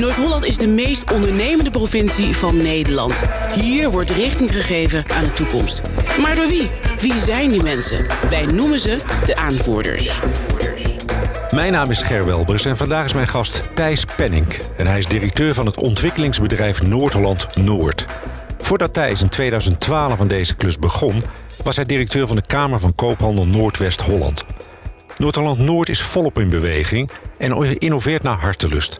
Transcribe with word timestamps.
Noord-Holland 0.00 0.44
is 0.44 0.58
de 0.58 0.68
meest 0.68 1.12
ondernemende 1.12 1.70
provincie 1.70 2.36
van 2.36 2.56
Nederland. 2.56 3.22
Hier 3.54 3.90
wordt 3.90 4.10
richting 4.10 4.52
gegeven 4.52 5.04
aan 5.08 5.24
de 5.24 5.32
toekomst. 5.32 5.80
Maar 6.20 6.34
door 6.34 6.46
wie? 6.46 6.70
Wie 6.98 7.14
zijn 7.14 7.48
die 7.48 7.62
mensen? 7.62 8.06
Wij 8.30 8.46
noemen 8.46 8.78
ze 8.78 8.98
de 9.24 9.36
aanvoerders. 9.36 10.20
Mijn 11.50 11.72
naam 11.72 11.90
is 11.90 12.02
Ger 12.02 12.26
Welbers 12.26 12.64
en 12.64 12.76
vandaag 12.76 13.04
is 13.04 13.12
mijn 13.12 13.28
gast 13.28 13.62
Thijs 13.74 14.04
Penning. 14.16 14.46
En 14.76 14.86
hij 14.86 14.98
is 14.98 15.06
directeur 15.06 15.54
van 15.54 15.66
het 15.66 15.76
ontwikkelingsbedrijf 15.76 16.82
Noord-Holland 16.82 17.56
Noord. 17.56 18.06
Voordat 18.58 18.94
Thijs 18.94 19.22
in 19.22 19.28
2012 19.28 20.20
aan 20.20 20.28
deze 20.28 20.54
klus 20.54 20.78
begon... 20.78 21.22
was 21.62 21.76
hij 21.76 21.84
directeur 21.84 22.26
van 22.26 22.36
de 22.36 22.46
Kamer 22.46 22.80
van 22.80 22.94
Koophandel 22.94 23.46
Noordwest-Holland. 23.46 24.44
Noord-Holland 25.16 25.58
Noord 25.58 25.88
is 25.88 26.02
volop 26.02 26.38
in 26.38 26.48
beweging 26.48 27.10
en 27.38 27.78
innoveert 27.78 28.22
naar 28.22 28.38
hartelust. 28.38 28.98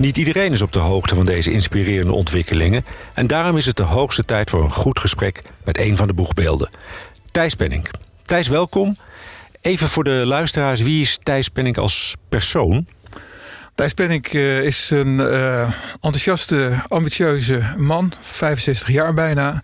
Niet 0.00 0.16
iedereen 0.16 0.52
is 0.52 0.62
op 0.62 0.72
de 0.72 0.78
hoogte 0.78 1.14
van 1.14 1.26
deze 1.26 1.50
inspirerende 1.50 2.12
ontwikkelingen... 2.12 2.84
en 3.14 3.26
daarom 3.26 3.56
is 3.56 3.66
het 3.66 3.76
de 3.76 3.82
hoogste 3.82 4.24
tijd 4.24 4.50
voor 4.50 4.62
een 4.62 4.70
goed 4.70 4.98
gesprek 4.98 5.42
met 5.64 5.78
een 5.78 5.96
van 5.96 6.06
de 6.06 6.14
boegbeelden. 6.14 6.70
Thijs 7.30 7.54
Penning. 7.54 7.88
Thijs, 8.22 8.48
welkom. 8.48 8.96
Even 9.60 9.88
voor 9.88 10.04
de 10.04 10.22
luisteraars, 10.26 10.80
wie 10.80 11.02
is 11.02 11.18
Thijs 11.22 11.48
Penning 11.48 11.76
als 11.78 12.14
persoon? 12.28 12.86
Thijs 13.74 13.92
Penning 13.92 14.32
uh, 14.32 14.62
is 14.62 14.90
een 14.90 15.18
uh, 15.18 15.72
enthousiaste, 16.00 16.72
ambitieuze 16.88 17.62
man, 17.76 18.12
65 18.20 18.88
jaar 18.88 19.14
bijna. 19.14 19.62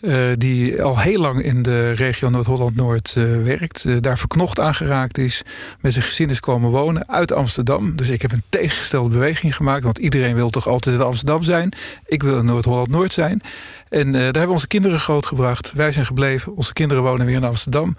Uh, 0.00 0.32
die 0.36 0.82
al 0.82 1.00
heel 1.00 1.20
lang 1.20 1.42
in 1.42 1.62
de 1.62 1.92
regio 1.92 2.28
Noord-Holland-Noord 2.28 3.12
werkt. 3.44 4.02
daar 4.02 4.18
verknocht 4.18 4.60
aan 4.60 4.74
geraakt 4.74 5.18
is. 5.18 5.42
Met 5.80 5.92
zijn 5.92 6.04
gezin 6.04 6.30
is 6.30 6.40
komen 6.40 6.70
wonen 6.70 7.08
uit 7.08 7.32
Amsterdam. 7.32 7.96
Dus 7.96 8.08
ik 8.08 8.22
heb 8.22 8.32
een 8.32 8.42
tegengestelde 8.48 9.08
beweging 9.08 9.56
gemaakt. 9.56 9.84
Want 9.84 9.98
iedereen 9.98 10.34
wil 10.34 10.50
toch 10.50 10.66
altijd 10.66 10.94
in 10.96 11.02
Amsterdam 11.02 11.42
zijn. 11.42 11.72
Ik 12.06 12.22
wil 12.22 12.38
in 12.38 12.44
Noord-Holland-Noord 12.44 13.12
zijn. 13.12 13.40
En 13.88 14.12
daar 14.12 14.22
hebben 14.22 14.46
we 14.46 14.52
onze 14.52 14.66
kinderen 14.66 14.98
grootgebracht. 14.98 15.72
Wij 15.72 15.92
zijn 15.92 16.06
gebleven. 16.06 16.56
Onze 16.56 16.72
kinderen 16.72 17.02
wonen 17.02 17.26
weer 17.26 17.36
in 17.36 17.44
Amsterdam. 17.44 17.96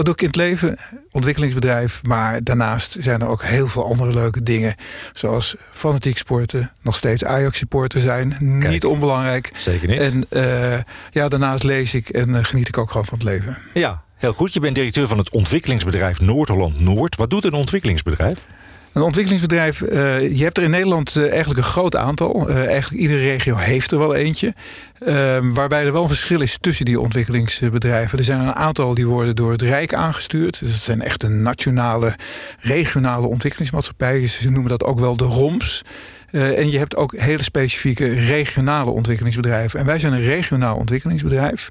Wat 0.00 0.08
doe 0.08 0.28
ik 0.28 0.34
in 0.36 0.42
het 0.42 0.60
leven? 0.60 0.78
Ontwikkelingsbedrijf. 1.10 2.00
Maar 2.02 2.44
daarnaast 2.44 2.96
zijn 3.00 3.20
er 3.20 3.28
ook 3.28 3.42
heel 3.42 3.68
veel 3.68 3.84
andere 3.84 4.12
leuke 4.12 4.42
dingen. 4.42 4.74
Zoals 5.12 5.56
fanatiek 5.70 6.18
sporten. 6.18 6.72
Nog 6.82 6.96
steeds 6.96 7.24
Ajax-supporter 7.24 8.00
zijn. 8.00 8.36
niet 8.40 8.84
onbelangrijk. 8.84 9.50
Zeker 9.56 9.88
niet. 9.88 10.00
En 10.00 10.24
uh, 10.30 10.78
ja, 11.10 11.28
daarnaast 11.28 11.62
lees 11.62 11.94
ik 11.94 12.08
en 12.08 12.28
uh, 12.28 12.38
geniet 12.44 12.68
ik 12.68 12.78
ook 12.78 12.90
gewoon 12.90 13.06
van 13.06 13.18
het 13.18 13.26
leven. 13.26 13.58
Ja, 13.74 14.02
heel 14.16 14.32
goed. 14.32 14.52
Je 14.52 14.60
bent 14.60 14.74
directeur 14.74 15.08
van 15.08 15.18
het 15.18 15.30
ontwikkelingsbedrijf 15.30 16.20
Noord-Holland 16.20 16.80
Noord. 16.80 17.16
Wat 17.16 17.30
doet 17.30 17.44
een 17.44 17.52
ontwikkelingsbedrijf? 17.52 18.46
Een 18.92 19.02
ontwikkelingsbedrijf, 19.02 19.80
uh, 19.80 20.36
je 20.36 20.42
hebt 20.42 20.56
er 20.56 20.62
in 20.62 20.70
Nederland 20.70 21.16
uh, 21.16 21.28
eigenlijk 21.30 21.58
een 21.58 21.72
groot 21.72 21.96
aantal. 21.96 22.50
Uh, 22.50 22.66
eigenlijk 22.66 23.02
iedere 23.02 23.20
regio 23.20 23.56
heeft 23.56 23.90
er 23.90 23.98
wel 23.98 24.14
eentje. 24.14 24.54
Ehm, 24.98 25.52
waarbij 25.52 25.84
er 25.84 25.92
wel 25.92 26.02
een 26.02 26.08
verschil 26.08 26.40
is 26.40 26.58
tussen 26.60 26.84
die 26.84 27.00
ontwikkelingsbedrijven. 27.00 28.18
Er 28.18 28.24
zijn 28.24 28.40
een 28.40 28.54
aantal 28.54 28.94
die 28.94 29.06
worden 29.06 29.36
door 29.36 29.50
het 29.50 29.62
Rijk 29.62 29.94
aangestuurd. 29.94 30.58
Dus 30.58 30.72
het 30.72 30.82
zijn 30.82 31.02
echt 31.02 31.22
een 31.22 31.42
nationale, 31.42 32.14
regionale 32.60 33.26
ontwikkelingsmaatschappijen. 33.26 34.28
Ze 34.28 34.50
noemen 34.50 34.70
dat 34.70 34.84
ook 34.84 34.98
wel 34.98 35.16
de 35.16 35.24
ROMS. 35.24 35.82
en 36.30 36.70
je 36.70 36.78
hebt 36.78 36.96
ook 36.96 37.16
hele 37.16 37.42
specifieke 37.42 38.08
regionale 38.08 38.90
ontwikkelingsbedrijven. 38.90 39.80
En 39.80 39.86
wij 39.86 39.98
zijn 39.98 40.12
een 40.12 40.22
regionaal 40.22 40.76
ontwikkelingsbedrijf. 40.76 41.70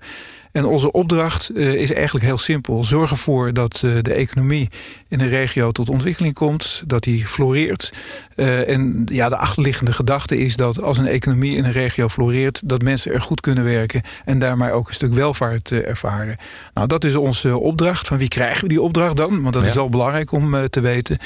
En 0.51 0.65
onze 0.65 0.91
opdracht 0.91 1.51
uh, 1.53 1.73
is 1.73 1.93
eigenlijk 1.93 2.25
heel 2.25 2.37
simpel. 2.37 2.83
Zorg 2.83 3.11
ervoor 3.11 3.53
dat 3.53 3.81
uh, 3.85 4.01
de 4.01 4.13
economie 4.13 4.69
in 5.07 5.19
een 5.19 5.29
regio 5.29 5.71
tot 5.71 5.89
ontwikkeling 5.89 6.33
komt. 6.33 6.83
Dat 6.85 7.03
die 7.03 7.27
floreert. 7.27 7.93
Uh, 8.35 8.69
en 8.69 9.03
ja, 9.05 9.29
de 9.29 9.37
achterliggende 9.37 9.93
gedachte 9.93 10.37
is 10.37 10.55
dat 10.55 10.81
als 10.81 10.97
een 10.97 11.07
economie 11.07 11.55
in 11.55 11.65
een 11.65 11.71
regio 11.71 12.07
floreert... 12.07 12.61
dat 12.65 12.81
mensen 12.81 13.13
er 13.13 13.21
goed 13.21 13.41
kunnen 13.41 13.63
werken 13.63 14.01
en 14.25 14.39
daarmee 14.39 14.71
ook 14.71 14.87
een 14.87 14.93
stuk 14.93 15.13
welvaart 15.13 15.71
ervaren. 15.71 16.35
Nou, 16.73 16.87
dat 16.87 17.03
is 17.03 17.15
onze 17.15 17.57
opdracht. 17.57 18.07
Van 18.07 18.17
wie 18.17 18.27
krijgen 18.27 18.61
we 18.61 18.67
die 18.67 18.81
opdracht 18.81 19.17
dan? 19.17 19.41
Want 19.41 19.53
dat 19.53 19.63
ja. 19.63 19.69
is 19.69 19.75
wel 19.75 19.89
belangrijk 19.89 20.31
om 20.31 20.69
te 20.69 20.79
weten. 20.79 21.17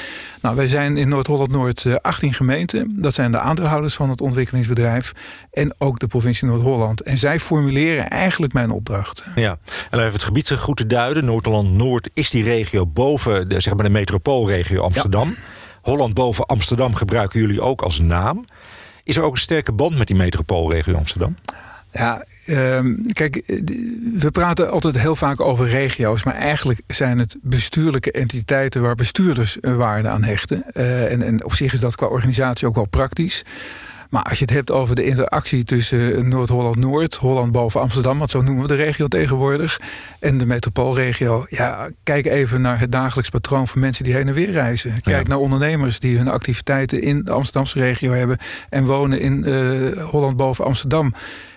Nou, 0.41 0.55
wij 0.55 0.67
zijn 0.67 0.97
in 0.97 1.09
Noord-Holland-Noord 1.09 2.01
18 2.01 2.34
gemeenten. 2.34 3.01
Dat 3.01 3.13
zijn 3.13 3.31
de 3.31 3.40
aandeelhouders 3.40 3.94
van 3.94 4.09
het 4.09 4.22
ontwikkelingsbedrijf. 4.22 5.13
En 5.51 5.75
ook 5.78 6.00
de 6.00 6.07
provincie 6.07 6.47
Noord-Holland. 6.47 7.01
En 7.01 7.17
zij 7.17 7.40
formuleren 7.40 8.09
eigenlijk 8.09 8.53
mijn 8.53 8.72
opdracht. 8.72 9.12
Ja, 9.35 9.51
en 9.68 9.88
dan 9.90 10.00
even 10.00 10.13
het 10.13 10.24
gebied 10.24 10.51
goed 10.51 10.78
te 10.78 10.85
duiden. 10.85 11.25
Noord-Holland-Noord 11.25 12.09
is 12.13 12.29
die 12.29 12.44
regio 12.44 12.85
boven 12.85 13.50
de, 13.50 13.62
zeg 13.62 13.74
maar 13.74 13.84
de 13.84 13.90
metropoolregio 13.90 14.81
Amsterdam. 14.81 15.29
Ja. 15.29 15.35
Holland 15.81 16.13
boven 16.13 16.46
Amsterdam 16.46 16.96
gebruiken 16.96 17.40
jullie 17.40 17.62
ook 17.62 17.81
als 17.81 18.00
naam. 18.00 18.46
Is 19.03 19.16
er 19.16 19.23
ook 19.23 19.34
een 19.34 19.40
sterke 19.40 19.72
band 19.72 19.97
met 19.97 20.07
die 20.07 20.16
metropoolregio 20.16 20.96
Amsterdam? 20.96 21.35
Ja, 21.91 22.25
um, 22.47 23.13
kijk, 23.13 23.44
we 24.13 24.31
praten 24.31 24.72
altijd 24.72 25.00
heel 25.00 25.16
vaak 25.16 25.41
over 25.41 25.69
regio's, 25.69 26.23
maar 26.23 26.35
eigenlijk 26.35 26.79
zijn 26.88 27.19
het 27.19 27.35
bestuurlijke 27.41 28.12
entiteiten 28.12 28.81
waar 28.81 28.96
bestuurders 28.96 29.57
een 29.62 29.78
waarde 29.78 30.07
aan 30.07 30.23
hechten. 30.23 30.66
Uh, 30.73 31.12
en, 31.12 31.22
en 31.22 31.44
op 31.44 31.53
zich 31.53 31.73
is 31.73 31.79
dat 31.79 31.96
qua 31.96 32.07
organisatie 32.07 32.68
ook 32.68 32.75
wel 32.75 32.88
praktisch. 32.88 33.44
Maar 34.13 34.24
als 34.24 34.40
je 34.40 34.46
het 34.46 34.53
hebt 34.53 34.72
over 34.72 34.96
de 34.96 35.06
interactie 35.06 35.63
tussen 35.63 36.28
Noord-Holland-Noord, 36.28 37.16
Holland 37.16 37.51
boven 37.51 37.81
Amsterdam, 37.81 38.18
want 38.18 38.31
zo 38.31 38.41
noemen 38.41 38.62
we 38.62 38.68
de 38.68 38.84
regio 38.84 39.07
tegenwoordig, 39.07 39.79
en 40.19 40.38
de 40.38 40.46
metropoolregio. 40.46 41.46
Ja, 41.50 41.90
kijk 42.03 42.25
even 42.25 42.62
naar 42.62 42.79
het 42.79 42.91
dagelijks 42.91 43.29
patroon 43.29 43.68
van 43.68 43.79
mensen 43.79 44.03
die 44.03 44.13
heen 44.13 44.28
en 44.28 44.34
weer 44.34 44.52
reizen. 44.52 45.02
Kijk 45.02 45.23
ja. 45.23 45.29
naar 45.29 45.38
ondernemers 45.38 46.00
die 46.00 46.18
hun 46.18 46.28
activiteiten 46.28 47.02
in 47.02 47.23
de 47.23 47.31
Amsterdamse 47.31 47.79
regio 47.79 48.12
hebben 48.12 48.38
en 48.69 48.85
wonen 48.85 49.19
in 49.19 49.44
uh, 49.47 49.91
Holland 50.03 50.38
boven 50.38 50.66
Amsterdam. 50.66 51.13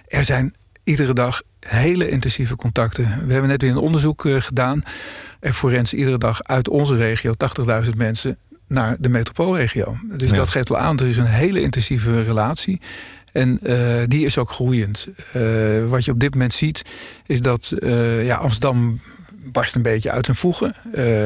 Er 0.06 0.24
zijn 0.24 0.54
iedere 0.84 1.12
dag 1.12 1.42
hele 1.60 2.08
intensieve 2.08 2.56
contacten. 2.56 3.26
We 3.26 3.32
hebben 3.32 3.50
net 3.50 3.62
weer 3.62 3.70
een 3.70 3.76
onderzoek 3.76 4.24
uh, 4.24 4.40
gedaan. 4.40 4.82
Er 5.40 5.52
forensen 5.52 5.98
iedere 5.98 6.18
dag 6.18 6.42
uit 6.42 6.68
onze 6.68 6.96
regio 6.96 7.32
80.000 7.84 7.90
mensen 7.96 8.38
naar 8.66 8.96
de 8.98 9.08
metropoolregio. 9.08 9.96
Dus 10.02 10.30
ja. 10.30 10.36
dat 10.36 10.48
geeft 10.48 10.68
wel 10.68 10.78
aan, 10.78 10.98
er 10.98 11.06
is 11.06 11.16
een 11.16 11.24
hele 11.24 11.60
intensieve 11.60 12.22
relatie. 12.22 12.80
En 13.32 13.58
uh, 13.62 14.02
die 14.06 14.24
is 14.24 14.38
ook 14.38 14.50
groeiend. 14.50 15.08
Uh, 15.36 15.88
wat 15.88 16.04
je 16.04 16.10
op 16.10 16.20
dit 16.20 16.32
moment 16.32 16.54
ziet, 16.54 16.82
is 17.26 17.40
dat 17.40 17.72
uh, 17.78 18.26
ja, 18.26 18.36
Amsterdam 18.36 19.00
barst 19.52 19.74
een 19.74 19.82
beetje 19.82 20.10
uit 20.10 20.24
zijn 20.24 20.36
voegen. 20.36 20.74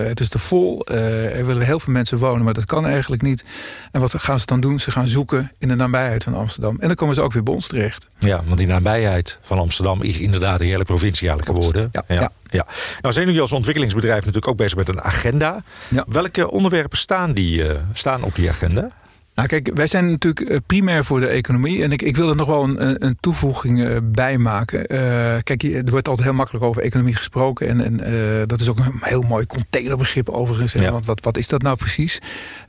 het 0.07 0.21
is 0.21 0.29
te 0.29 0.39
vol. 0.39 0.87
er 0.87 1.47
willen 1.47 1.67
heel 1.67 1.81
veel 1.81 1.93
mensen 1.93 2.19
wonen, 2.19 2.45
maar 2.45 2.55
dat 2.55 2.67
kan 2.67 2.87
eigenlijk 2.87 3.23
niet. 3.23 3.45
En 3.93 4.01
wat 4.01 4.15
gaan 4.17 4.41
ze 4.41 4.47
dan 4.47 4.61
doen? 4.61 4.81
Ze 4.81 4.91
gaan 4.91 5.09
zoeken 5.09 5.53
in 5.59 5.69
de 5.69 5.75
nabijheid 5.75 6.25
van 6.25 6.35
Amsterdam. 6.35 6.77
En 6.81 6.87
dan 6.87 6.97
komen 6.97 7.15
ze 7.15 7.23
ook 7.23 7.33
weer 7.33 7.43
bij 7.43 7.55
ons 7.55 7.67
terecht. 7.67 8.07
Ja, 8.19 8.43
want 8.45 8.59
die 8.59 8.67
nabijheid 8.67 9.39
van 9.41 9.59
Amsterdam 9.59 10.03
is 10.03 10.19
inderdaad 10.19 10.61
een 10.61 10.67
hele 10.67 10.85
provincie 10.85 11.29
eigenlijk 11.29 11.59
geworden. 11.59 11.89
Ja, 11.93 12.05
ja. 12.09 12.21
ja. 12.21 12.31
ja. 12.51 12.67
Nou 13.01 13.15
zijn 13.15 13.27
jullie 13.27 13.41
als 13.41 13.53
ontwikkelingsbedrijf 13.53 14.19
natuurlijk 14.19 14.49
ook 14.49 14.57
bezig 14.57 14.77
met 14.77 14.89
een 14.89 15.03
agenda. 15.03 15.63
Ja. 15.89 16.05
Welke 16.09 16.51
onderwerpen 16.51 16.99
staan, 16.99 17.33
die, 17.33 17.63
uh, 17.63 17.79
staan 17.93 18.23
op 18.23 18.35
die 18.35 18.51
agenda? 18.51 18.91
Nou 19.41 19.53
kijk, 19.53 19.77
wij 19.77 19.87
zijn 19.87 20.11
natuurlijk 20.11 20.61
primair 20.67 21.05
voor 21.05 21.21
de 21.21 21.27
economie. 21.27 21.83
En 21.83 21.93
ik, 21.93 22.03
ik 22.03 22.17
wil 22.17 22.29
er 22.29 22.37
nog 22.37 22.47
wel 22.47 22.63
een, 22.63 23.05
een 23.07 23.17
toevoeging 23.21 24.01
bij 24.13 24.39
maken. 24.39 24.79
Uh, 24.81 24.99
kijk, 25.43 25.63
er 25.63 25.91
wordt 25.91 26.09
altijd 26.09 26.27
heel 26.27 26.37
makkelijk 26.37 26.65
over 26.65 26.83
economie 26.83 27.15
gesproken. 27.15 27.69
En, 27.69 27.81
en 27.81 28.13
uh, 28.13 28.43
dat 28.47 28.61
is 28.61 28.69
ook 28.69 28.79
een 28.79 28.93
heel 29.01 29.23
mooi 29.23 29.47
containerbegrip 29.47 30.29
overigens. 30.29 30.73
Ja. 30.73 30.91
Want 30.91 31.07
wat, 31.07 31.25
wat 31.25 31.37
is 31.37 31.49
dat 31.49 31.63
nou 31.63 31.77
precies? 31.77 32.19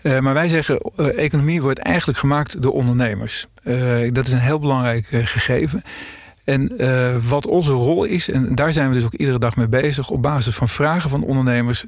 Uh, 0.01 0.19
maar 0.19 0.33
wij 0.33 0.47
zeggen, 0.47 0.77
economie 1.15 1.61
wordt 1.61 1.79
eigenlijk 1.79 2.19
gemaakt 2.19 2.61
door 2.61 2.71
ondernemers. 2.71 3.47
dat 4.11 4.27
is 4.27 4.31
een 4.31 4.39
heel 4.39 4.59
belangrijk 4.59 5.05
gegeven. 5.05 5.83
En 6.43 6.71
uh, 6.77 7.15
wat 7.29 7.47
onze 7.47 7.71
rol 7.71 8.03
is, 8.03 8.29
en 8.29 8.55
daar 8.55 8.73
zijn 8.73 8.89
we 8.89 8.95
dus 8.95 9.03
ook 9.03 9.13
iedere 9.13 9.39
dag 9.39 9.55
mee 9.55 9.67
bezig, 9.67 10.09
op 10.09 10.21
basis 10.21 10.55
van 10.55 10.69
vragen 10.69 11.09
van 11.09 11.23
ondernemers, 11.23 11.83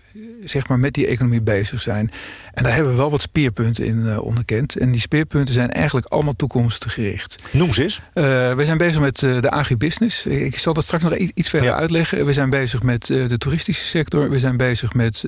zeg 0.45 0.67
maar 0.67 0.79
met 0.79 0.93
die 0.93 1.07
economie 1.07 1.41
bezig 1.41 1.81
zijn. 1.81 2.11
En 2.53 2.63
daar 2.63 2.73
hebben 2.73 2.91
we 2.91 2.97
wel 2.97 3.11
wat 3.11 3.21
speerpunten 3.21 3.85
in 3.85 3.97
uh, 4.05 4.21
onderkend. 4.21 4.75
En 4.75 4.91
die 4.91 4.99
speerpunten 4.99 5.53
zijn 5.53 5.69
eigenlijk 5.69 6.07
allemaal 6.07 6.35
toekomstgericht. 6.35 7.43
Noem 7.51 7.73
ze 7.73 7.83
eens. 7.83 8.01
Uh, 8.13 8.23
we 8.53 8.65
zijn 8.65 8.77
bezig 8.77 8.99
met 8.99 9.19
de 9.19 9.49
agribusiness. 9.49 10.25
Ik 10.25 10.57
zal 10.57 10.73
dat 10.73 10.83
straks 10.83 11.03
nog 11.03 11.15
iets 11.15 11.49
verder 11.49 11.69
ja. 11.69 11.75
uitleggen. 11.75 12.25
We 12.25 12.33
zijn 12.33 12.49
bezig 12.49 12.83
met 12.83 13.05
de 13.05 13.37
toeristische 13.37 13.85
sector. 13.85 14.29
We 14.29 14.39
zijn 14.39 14.57
bezig 14.57 14.93
met 14.93 15.23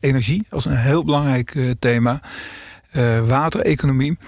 energie 0.00 0.46
als 0.50 0.64
een 0.64 0.76
heel 0.76 1.04
belangrijk 1.04 1.56
thema. 1.78 2.20
watereconomie. 3.26 4.18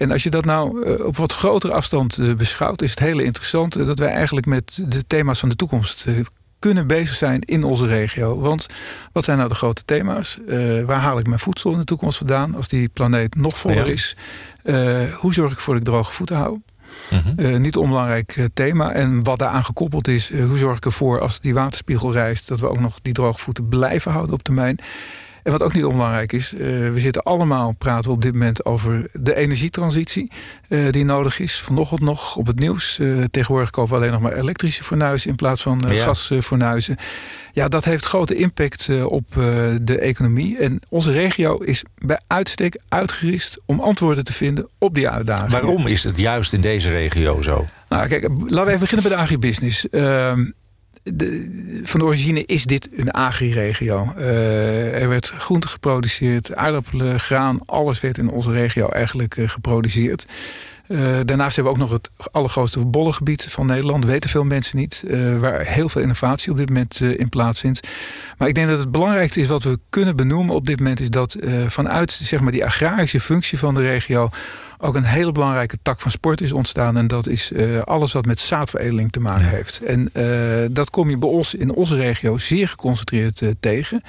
En 0.00 0.10
als 0.10 0.22
je 0.22 0.30
dat 0.30 0.44
nou 0.44 0.86
uh, 0.86 1.06
op 1.06 1.16
wat 1.16 1.32
grotere 1.32 1.72
afstand 1.72 2.18
uh, 2.18 2.34
beschouwt, 2.34 2.82
is 2.82 2.90
het 2.90 2.98
hele 2.98 3.22
interessant 3.22 3.76
uh, 3.76 3.86
dat 3.86 3.98
wij 3.98 4.08
eigenlijk 4.08 4.46
met 4.46 4.78
de 4.86 5.06
thema's 5.06 5.38
van 5.38 5.48
de 5.48 5.56
toekomst 5.56 6.04
kunnen 6.58 6.86
bezig 6.86 7.14
zijn 7.14 7.40
in 7.40 7.64
onze 7.64 7.86
regio. 7.86 8.40
Want 8.40 8.66
wat 9.12 9.24
zijn 9.24 9.36
nou 9.36 9.48
de 9.48 9.54
grote 9.54 9.82
thema's? 9.84 10.38
waar 10.86 11.00
haal 11.00 11.18
ik 11.18 11.26
mijn 11.26 11.40
voedsel 11.40 11.72
in 11.72 11.78
de 11.78 11.84
toekomst 11.84 12.18
vandaan 12.18 12.54
als 12.54 12.68
die 12.68 12.88
planeet 12.88 13.34
nog 13.34 13.58
voller 13.58 13.86
ja. 13.86 13.92
is? 13.92 14.16
hoe 15.18 15.32
zorg 15.32 15.50
ik 15.50 15.56
ervoor 15.56 15.74
dat 15.74 15.82
ik 15.82 15.88
droge 15.88 16.12
voeten 16.12 16.36
hou? 16.36 16.60
-hmm. 17.08 17.60
niet 17.60 17.76
onbelangrijk 17.76 18.48
thema. 18.54 18.92
En 18.92 19.22
wat 19.22 19.38
daaraan 19.38 19.64
gekoppeld 19.64 20.08
is, 20.08 20.32
hoe 20.32 20.58
zorg 20.58 20.76
ik 20.76 20.84
ervoor 20.84 21.20
als 21.20 21.40
die 21.40 21.54
waterspiegel 21.54 22.12
rijst, 22.12 22.48
dat 22.48 22.60
we 22.60 22.68
ook 22.68 22.80
nog 22.80 22.98
die 23.02 23.12
droge 23.12 23.38
voeten 23.38 23.68
blijven 23.68 24.12
houden 24.12 24.34
op 24.34 24.42
termijn. 24.42 24.78
En 25.42 25.52
wat 25.52 25.62
ook 25.62 25.74
niet 25.74 25.84
onbelangrijk 25.84 26.32
is, 26.32 26.50
we 26.50 26.94
zitten 26.96 27.22
allemaal, 27.22 27.74
praten 27.78 28.04
we 28.04 28.16
op 28.16 28.22
dit 28.22 28.32
moment 28.32 28.64
over 28.64 29.10
de 29.12 29.34
energietransitie 29.34 30.30
die 30.90 31.04
nodig 31.04 31.38
is. 31.38 31.60
Vanochtend 31.60 32.00
nog 32.00 32.36
op 32.36 32.46
het 32.46 32.58
nieuws. 32.58 33.00
tegenwoordig 33.30 33.70
kopen 33.70 33.90
we 33.90 33.96
alleen 33.98 34.12
nog 34.12 34.20
maar 34.20 34.32
elektrische 34.32 34.84
fornuizen 34.84 35.30
in 35.30 35.36
plaats 35.36 35.62
van 35.62 35.84
ja. 35.88 36.02
gasfornuizen. 36.02 36.96
Ja, 37.52 37.68
dat 37.68 37.84
heeft 37.84 38.06
grote 38.06 38.34
impact 38.34 38.88
op 39.04 39.26
de 39.82 39.98
economie. 40.00 40.58
En 40.58 40.80
onze 40.88 41.12
regio 41.12 41.56
is 41.56 41.84
bij 41.94 42.20
uitstek 42.26 42.80
uitgerust 42.88 43.60
om 43.66 43.80
antwoorden 43.80 44.24
te 44.24 44.32
vinden 44.32 44.68
op 44.78 44.94
die 44.94 45.08
uitdagingen. 45.08 45.50
Waarom 45.50 45.86
is 45.86 46.04
het 46.04 46.18
juist 46.18 46.52
in 46.52 46.60
deze 46.60 46.90
regio 46.90 47.42
zo? 47.42 47.66
Nou, 47.88 48.08
kijk, 48.08 48.28
laten 48.28 48.48
we 48.48 48.66
even 48.66 48.78
beginnen 48.80 49.08
bij 49.08 49.16
de 49.16 49.22
agribusiness. 49.22 49.86
Uh, 51.10 51.18
de, 51.18 51.80
van 51.84 52.02
origine 52.02 52.44
is 52.46 52.64
dit 52.64 52.88
een 52.92 53.10
agri-regio. 53.10 54.12
Uh, 54.18 55.02
er 55.02 55.08
werd 55.08 55.28
groente 55.28 55.68
geproduceerd, 55.68 56.54
aardappelen, 56.54 57.20
graan, 57.20 57.58
alles 57.66 58.00
werd 58.00 58.18
in 58.18 58.28
onze 58.28 58.50
regio 58.50 58.88
eigenlijk 58.88 59.36
uh, 59.36 59.48
geproduceerd. 59.48 60.26
Uh, 60.88 61.20
daarnaast 61.24 61.56
hebben 61.56 61.74
we 61.74 61.78
ook 61.80 61.88
nog 61.88 62.00
het 62.02 62.30
allergrootste 62.32 62.86
bollengebied 62.86 63.46
van 63.48 63.66
Nederland. 63.66 64.04
Weten 64.04 64.30
veel 64.30 64.44
mensen 64.44 64.76
niet. 64.76 65.04
Waar 65.38 65.66
heel 65.66 65.88
veel 65.88 66.02
innovatie 66.02 66.50
op 66.50 66.56
dit 66.56 66.68
moment 66.68 67.00
uh, 67.00 67.18
in 67.18 67.28
plaatsvindt. 67.28 67.88
Maar 68.38 68.48
ik 68.48 68.54
denk 68.54 68.68
dat 68.68 68.78
het 68.78 68.90
belangrijkste 68.90 69.40
is 69.40 69.46
wat 69.46 69.62
we 69.62 69.78
kunnen 69.90 70.16
benoemen 70.16 70.54
op 70.54 70.66
dit 70.66 70.78
moment... 70.78 71.00
is 71.00 71.10
dat 71.10 71.36
vanuit 71.66 72.12
zeg 72.12 72.40
maar, 72.40 72.52
die 72.52 72.64
agrarische 72.64 73.20
functie 73.20 73.58
van 73.58 73.74
de 73.74 73.80
regio 73.80 74.30
ook 74.80 74.94
een 74.94 75.04
hele 75.04 75.32
belangrijke 75.32 75.78
tak 75.82 76.00
van 76.00 76.10
sport 76.10 76.40
is 76.40 76.52
ontstaan. 76.52 76.96
En 76.96 77.06
dat 77.06 77.26
is 77.26 77.50
uh, 77.50 77.80
alles 77.80 78.12
wat 78.12 78.26
met 78.26 78.38
zaadveredeling 78.38 79.12
te 79.12 79.20
maken 79.20 79.48
heeft. 79.48 79.80
En 79.82 80.10
uh, 80.12 80.68
dat 80.70 80.90
kom 80.90 81.10
je 81.10 81.18
bij 81.18 81.28
ons 81.28 81.54
in 81.54 81.74
onze 81.74 81.96
regio 81.96 82.38
zeer 82.38 82.68
geconcentreerd 82.68 83.40
uh, 83.40 83.50
tegen. 83.60 84.02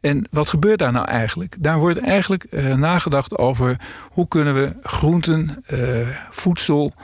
En 0.00 0.26
wat 0.30 0.48
gebeurt 0.48 0.78
daar 0.78 0.92
nou 0.92 1.06
eigenlijk? 1.06 1.56
Daar 1.58 1.78
wordt 1.78 1.98
eigenlijk 1.98 2.52
nagedacht 2.76 3.38
over 3.38 3.80
hoe 4.10 4.28
kunnen 4.28 4.54
we 4.54 4.76
groenten, 4.82 5.64
voedsel 6.30 6.94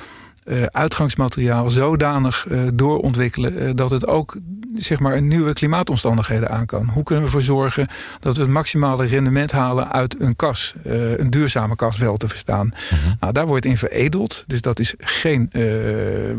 uh, 0.44 0.62
uitgangsmateriaal 0.62 1.70
zodanig 1.70 2.46
uh, 2.48 2.60
doorontwikkelen 2.74 3.62
uh, 3.62 3.70
dat 3.74 3.90
het 3.90 4.06
ook 4.06 4.36
zeg 4.76 5.00
maar, 5.00 5.14
een 5.16 5.28
nieuwe 5.28 5.52
klimaatomstandigheden 5.52 6.50
aan 6.50 6.66
kan. 6.66 6.88
Hoe 6.88 7.02
kunnen 7.02 7.24
we 7.24 7.30
ervoor 7.30 7.54
zorgen 7.54 7.88
dat 8.20 8.36
we 8.36 8.42
het 8.42 8.50
maximale 8.50 9.06
rendement 9.06 9.52
halen 9.52 9.92
uit 9.92 10.20
een 10.20 10.36
kas, 10.36 10.74
een 10.84 11.30
duurzame 11.30 11.76
kas 11.76 11.96
wel 11.96 12.16
te 12.16 12.28
verstaan. 12.28 12.66
Mhm. 12.66 13.14
nou, 13.20 13.32
daar 13.32 13.46
wordt 13.46 13.64
in 13.64 13.78
veredeld, 13.78 14.44
dus 14.46 14.60
dat 14.60 14.78
is 14.78 14.94
geen 14.98 15.50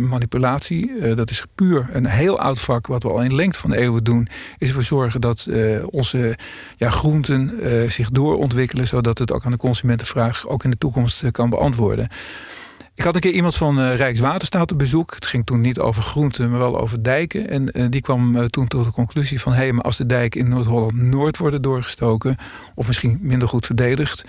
manipulatie. 0.10 1.16
dat 1.16 1.30
is 1.30 1.46
puur 1.56 1.88
een 1.92 2.06
heel 2.06 2.40
oud 2.40 2.60
vak 2.60 2.88
wat 2.88 3.04
we 3.04 3.10
al 3.10 3.22
in 3.22 3.36
lengte 3.36 3.60
van 3.60 3.70
de 3.70 3.78
eeuwen 3.78 4.04
doen, 4.04 4.28
is 4.58 4.68
ervoor 4.68 4.84
zorgen 4.84 5.22
dat 5.22 5.48
onze 5.90 6.38
ja, 6.78 6.90
groenten 6.90 7.52
zich 7.92 8.10
doorontwikkelen, 8.10 8.88
zodat 8.88 9.18
het 9.18 9.32
ook 9.32 9.46
aan 9.46 9.52
de 9.52 9.58
consumentenvraag 9.58 10.48
ook 10.48 10.64
in 10.64 10.70
de 10.70 10.78
toekomst 10.78 11.32
kan 11.32 11.50
beantwoorden. 11.50 12.10
Ik 12.96 13.04
had 13.04 13.16
een 13.16 13.22
keer 13.22 13.32
iemand 13.32 13.56
van 13.56 13.80
uh, 13.80 13.96
Rijkswaterstaat 13.96 14.72
op 14.72 14.78
bezoek. 14.78 15.14
Het 15.16 15.26
ging 15.26 15.46
toen 15.46 15.62
niet 15.62 15.80
over 15.80 16.02
groenten, 16.02 16.50
maar 16.50 16.60
wel 16.60 16.80
over 16.80 17.04
dijken. 17.04 17.50
En 17.50 17.80
uh, 17.80 17.86
die 17.90 18.02
kwam 18.02 18.36
uh, 18.36 18.44
toen 18.44 18.68
tot 18.68 18.86
de 18.86 18.92
conclusie 18.92 19.40
van... 19.40 19.52
hé, 19.52 19.58
hey, 19.58 19.72
maar 19.72 19.84
als 19.84 19.98
de 19.98 20.06
dijken 20.06 20.40
in 20.40 20.48
Noord-Holland-Noord 20.48 21.38
worden 21.38 21.62
doorgestoken... 21.62 22.36
of 22.76 22.88
misschien 22.88 23.18
minder 23.22 23.48
goed 23.48 23.66
verdedigd... 23.66 24.24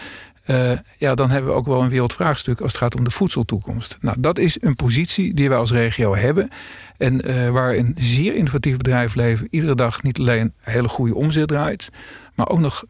ja, 0.96 1.14
dan 1.14 1.31
hebben 1.31 1.50
we 1.50 1.56
ook 1.56 1.66
wel 1.66 1.82
een 1.82 1.88
wereldvraagstuk 1.88 2.61
als 2.61 2.72
het 2.72 2.81
gaat 2.81 2.94
om 2.94 3.05
de 3.05 3.11
voedseltoekomst. 3.11 3.96
Nou, 4.00 4.16
dat 4.20 4.38
is 4.38 4.56
een 4.62 4.75
positie 4.75 5.34
die 5.34 5.49
wij 5.49 5.58
als 5.58 5.72
regio 5.72 6.16
hebben. 6.16 6.49
En 6.96 7.22
waar 7.52 7.75
een 7.75 7.94
zeer 7.99 8.34
innovatief 8.34 8.76
bedrijf 8.76 9.14
leven... 9.14 9.46
iedere 9.50 9.75
dag 9.75 10.02
niet 10.02 10.19
alleen 10.19 10.52
hele 10.61 10.88
goede 10.88 11.14
omzet 11.14 11.49
draait... 11.49 11.90
maar 12.34 12.49
ook 12.49 12.58
nog 12.58 12.84
25% 12.84 12.88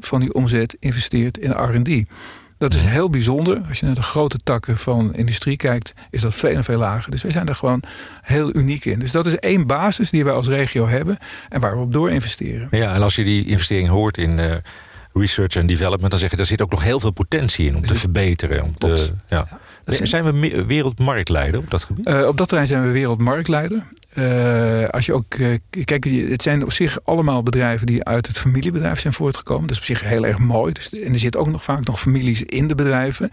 van 0.00 0.20
die 0.20 0.34
omzet 0.34 0.76
investeert 0.78 1.38
in 1.38 1.50
R&D. 1.50 2.08
Dat 2.60 2.74
is 2.74 2.80
heel 2.80 3.10
bijzonder. 3.10 3.62
Als 3.68 3.80
je 3.80 3.86
naar 3.86 3.94
de 3.94 4.02
grote 4.02 4.38
takken 4.42 4.78
van 4.78 5.14
industrie 5.14 5.56
kijkt, 5.56 5.92
is 6.10 6.20
dat 6.20 6.34
veel 6.34 6.54
en 6.54 6.64
veel 6.64 6.78
lager. 6.78 7.10
Dus 7.10 7.22
wij 7.22 7.30
zijn 7.30 7.48
er 7.48 7.54
gewoon 7.54 7.82
heel 8.22 8.56
uniek 8.56 8.84
in. 8.84 8.98
Dus 8.98 9.12
dat 9.12 9.26
is 9.26 9.36
één 9.36 9.66
basis 9.66 10.10
die 10.10 10.24
wij 10.24 10.32
als 10.32 10.48
regio 10.48 10.88
hebben 10.88 11.18
en 11.48 11.60
waar 11.60 11.76
we 11.76 11.82
op 11.82 11.92
door 11.92 12.10
investeren. 12.10 12.68
Ja, 12.70 12.94
en 12.94 13.02
als 13.02 13.16
je 13.16 13.24
die 13.24 13.46
investering 13.46 13.88
hoort 13.88 14.18
in 14.18 14.38
uh, 14.38 14.56
research 15.12 15.54
en 15.54 15.66
development, 15.66 16.10
dan 16.10 16.20
zeg 16.20 16.30
je, 16.30 16.36
daar 16.36 16.46
zit 16.46 16.62
ook 16.62 16.70
nog 16.70 16.82
heel 16.82 17.00
veel 17.00 17.10
potentie 17.10 17.66
in 17.66 17.76
om 17.76 17.82
te 17.82 17.94
verbeteren. 18.04 18.62
Om 18.62 18.78
te, 18.78 19.10
ja. 19.28 19.46
Zijn 19.84 20.24
we 20.24 20.64
wereldmarktleider 20.66 21.60
op 21.60 21.70
dat 21.70 21.82
gebied? 21.82 22.08
Uh, 22.08 22.26
op 22.26 22.36
dat 22.36 22.48
terrein 22.48 22.68
zijn 22.68 22.82
we 22.82 22.90
wereldmarktleider. 22.90 23.84
Uh, 24.14 24.88
als 24.88 25.06
je 25.06 25.12
ook, 25.12 25.34
uh, 25.34 25.56
kijk, 25.84 26.04
het 26.04 26.42
zijn 26.42 26.62
op 26.62 26.72
zich 26.72 26.98
allemaal 27.04 27.42
bedrijven 27.42 27.86
die 27.86 28.04
uit 28.04 28.26
het 28.26 28.38
familiebedrijf 28.38 29.00
zijn 29.00 29.12
voortgekomen. 29.12 29.66
Dat 29.66 29.70
is 29.70 29.78
op 29.78 29.84
zich 29.84 30.00
heel 30.00 30.26
erg 30.26 30.38
mooi. 30.38 30.72
Dus, 30.72 30.92
en 30.92 31.12
er 31.12 31.18
zitten 31.18 31.40
ook 31.40 31.48
nog 31.48 31.62
vaak 31.62 31.86
nog 31.86 32.00
families 32.00 32.42
in 32.42 32.68
de 32.68 32.74
bedrijven. 32.74 33.30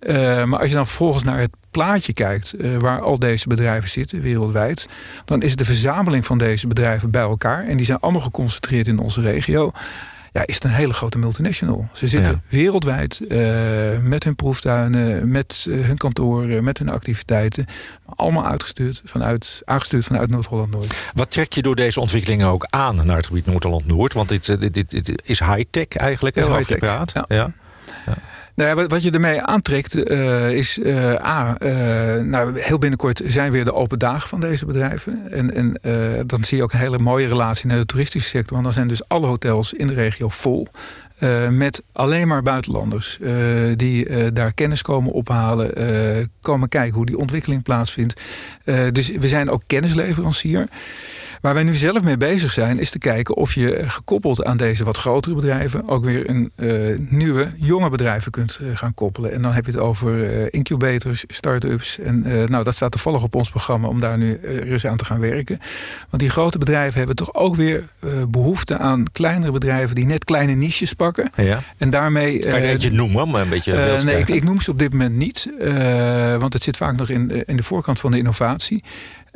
Uh, 0.00 0.44
maar 0.44 0.58
als 0.58 0.68
je 0.68 0.74
dan 0.74 0.86
vervolgens 0.86 1.24
naar 1.24 1.40
het 1.40 1.54
plaatje 1.70 2.12
kijkt, 2.12 2.54
waar 2.78 3.00
al 3.00 3.18
deze 3.18 3.48
bedrijven 3.48 3.88
zitten 3.88 4.20
wereldwijd, 4.20 4.88
dan 5.24 5.42
is 5.42 5.56
de 5.56 5.64
verzameling 5.64 6.26
van 6.26 6.38
deze 6.38 6.66
bedrijven 6.66 7.10
bij 7.10 7.22
elkaar. 7.22 7.66
En 7.66 7.76
die 7.76 7.86
zijn 7.86 7.98
allemaal 7.98 8.22
geconcentreerd 8.22 8.86
in 8.86 8.98
onze 8.98 9.20
regio 9.20 9.72
ja, 10.34 10.46
is 10.46 10.54
het 10.54 10.64
een 10.64 10.70
hele 10.70 10.92
grote 10.92 11.18
multinational. 11.18 11.88
Ze 11.92 12.08
zitten 12.08 12.42
wereldwijd 12.48 13.20
uh, 13.20 13.98
met 13.98 14.24
hun 14.24 14.36
proeftuinen, 14.36 15.30
met 15.30 15.64
uh, 15.68 15.86
hun 15.86 15.96
kantoren, 15.96 16.64
met 16.64 16.78
hun 16.78 16.88
activiteiten. 16.88 17.66
Allemaal 18.16 18.46
uitgestuurd 18.46 19.02
vanuit, 19.04 19.62
aangestuurd 19.64 20.04
vanuit 20.04 20.30
Noord-Holland-Noord. 20.30 20.94
Wat 21.14 21.30
trek 21.30 21.52
je 21.52 21.62
door 21.62 21.76
deze 21.76 22.00
ontwikkelingen 22.00 22.46
ook 22.46 22.66
aan 22.70 23.06
naar 23.06 23.16
het 23.16 23.26
gebied 23.26 23.46
Noord-Holland-Noord? 23.46 24.12
Want 24.12 24.28
dit, 24.28 24.48
eh, 24.48 24.58
dit, 24.58 24.74
dit, 24.74 24.90
dit, 24.90 25.22
is 25.24 25.38
high-tech 25.38 25.88
eigenlijk, 25.88 26.36
is 26.36 26.46
high-tech. 26.46 26.78
praat. 26.78 27.12
ja. 27.14 27.24
ja. 27.28 27.52
Nou 28.54 28.80
ja, 28.80 28.86
wat 28.86 29.02
je 29.02 29.10
ermee 29.10 29.42
aantrekt 29.42 29.94
uh, 29.96 30.50
is 30.50 30.78
uh, 30.78 31.12
A, 31.12 31.56
uh, 31.58 32.22
nou, 32.22 32.60
heel 32.60 32.78
binnenkort 32.78 33.20
zijn 33.24 33.52
weer 33.52 33.64
de 33.64 33.72
open 33.72 33.98
dagen 33.98 34.28
van 34.28 34.40
deze 34.40 34.66
bedrijven. 34.66 35.30
En, 35.30 35.54
en 35.54 36.26
dan 36.26 36.44
zie 36.44 36.56
je 36.56 36.62
ook 36.62 36.72
een 36.72 36.78
hele 36.78 36.98
mooie 36.98 37.28
relatie 37.28 37.66
naar 37.66 37.78
de 37.78 37.86
toeristische 37.86 38.28
sector. 38.28 38.52
Want 38.52 38.64
dan 38.64 38.72
zijn 38.72 38.88
dus 38.88 39.08
alle 39.08 39.26
hotels 39.26 39.72
in 39.72 39.86
de 39.86 39.94
regio 39.94 40.28
vol. 40.28 40.68
Met 41.50 41.82
alleen 41.92 42.28
maar 42.28 42.42
buitenlanders 42.42 43.18
die 43.76 44.32
daar 44.32 44.52
kennis 44.52 44.82
komen 44.82 45.12
ophalen, 45.12 46.30
komen 46.40 46.68
kijken 46.68 46.94
hoe 46.94 47.06
die 47.06 47.18
ontwikkeling 47.18 47.62
plaatsvindt. 47.62 48.20
dus 48.92 49.08
we 49.08 49.28
zijn 49.28 49.50
ook 49.50 49.62
kennisleverancier. 49.66 50.68
Waar 51.44 51.54
wij 51.54 51.62
nu 51.62 51.74
zelf 51.74 52.02
mee 52.02 52.16
bezig 52.16 52.52
zijn, 52.52 52.78
is 52.78 52.90
te 52.90 52.98
kijken 52.98 53.36
of 53.36 53.54
je 53.54 53.84
gekoppeld 53.86 54.44
aan 54.44 54.56
deze 54.56 54.84
wat 54.84 54.96
grotere 54.96 55.34
bedrijven 55.34 55.88
ook 55.88 56.04
weer 56.04 56.30
een 56.30 56.52
uh, 56.56 56.98
nieuwe, 56.98 57.48
jonge 57.56 57.90
bedrijven 57.90 58.30
kunt 58.30 58.58
uh, 58.62 58.68
gaan 58.74 58.94
koppelen. 58.94 59.32
En 59.32 59.42
dan 59.42 59.52
heb 59.52 59.64
je 59.66 59.70
het 59.70 59.80
over 59.80 60.16
uh, 60.16 60.46
incubators, 60.50 61.24
start-ups. 61.26 61.98
En 61.98 62.20
nou, 62.48 62.64
dat 62.64 62.74
staat 62.74 62.90
toevallig 62.90 63.22
op 63.22 63.34
ons 63.34 63.50
programma 63.50 63.88
om 63.88 64.00
daar 64.00 64.18
nu 64.18 64.40
eens 64.40 64.86
aan 64.86 64.96
te 64.96 65.04
gaan 65.04 65.20
werken. 65.20 65.58
Want 65.98 66.22
die 66.22 66.30
grote 66.30 66.58
bedrijven 66.58 66.98
hebben 66.98 67.16
toch 67.16 67.34
ook 67.34 67.56
weer 67.56 67.88
behoefte 68.28 68.78
aan 68.78 69.04
kleinere 69.12 69.52
bedrijven 69.52 69.94
die 69.94 70.06
net 70.06 70.24
kleine 70.24 70.52
niches 70.52 70.92
pakken. 70.92 71.30
Ja. 71.36 71.62
En 71.78 71.90
daarmee. 71.90 72.38
kan 72.38 72.60
je 72.60 72.66
eentje 72.66 72.92
noemen, 72.92 73.28
maar 73.28 73.42
een 73.42 73.48
beetje. 73.48 74.02
nee, 74.04 74.18
ik, 74.18 74.28
ik, 74.28 74.44
noem 74.44 74.60
ze 74.60 74.70
op 74.70 74.78
dit 74.78 74.92
moment 74.92 75.14
niet. 75.14 75.48
want 76.38 76.52
het 76.52 76.62
zit 76.62 76.76
vaak 76.76 76.96
nog 76.96 77.08
in, 77.08 77.46
in 77.46 77.56
de 77.56 77.62
voorkant 77.62 78.00
van 78.00 78.10
de 78.10 78.18
innovatie. 78.18 78.82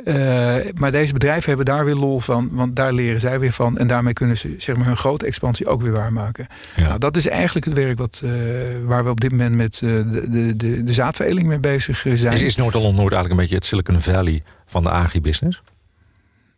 Uh, 0.03 0.57
maar 0.75 0.91
deze 0.91 1.13
bedrijven 1.13 1.47
hebben 1.47 1.65
daar 1.65 1.85
weer 1.85 1.95
lol 1.95 2.19
van, 2.19 2.49
want 2.51 2.75
daar 2.75 2.93
leren 2.93 3.19
zij 3.19 3.39
weer 3.39 3.51
van. 3.51 3.77
En 3.77 3.87
daarmee 3.87 4.13
kunnen 4.13 4.37
ze 4.37 4.55
zeg 4.57 4.75
maar, 4.75 4.85
hun 4.85 4.97
grote 4.97 5.25
expansie 5.25 5.67
ook 5.67 5.81
weer 5.81 5.91
waarmaken. 5.91 6.47
Ja. 6.75 6.87
Nou, 6.87 6.99
dat 6.99 7.17
is 7.17 7.27
eigenlijk 7.27 7.65
het 7.65 7.75
werk 7.75 7.97
wat, 7.97 8.21
uh, 8.23 8.31
waar 8.85 9.03
we 9.03 9.09
op 9.09 9.21
dit 9.21 9.31
moment 9.31 9.55
met 9.55 9.79
uh, 9.83 10.01
de, 10.11 10.55
de, 10.55 10.83
de 10.83 10.93
zaadveredeling 10.93 11.47
mee 11.47 11.59
bezig 11.59 11.97
zijn. 11.97 12.33
Is, 12.33 12.41
is 12.41 12.55
Noord-Holland-Noord 12.55 13.13
eigenlijk 13.13 13.29
een 13.29 13.47
beetje 13.47 13.55
het 13.55 13.65
Silicon 13.65 14.01
Valley 14.01 14.43
van 14.65 14.83
de 14.83 14.89
agribusiness? 14.89 15.61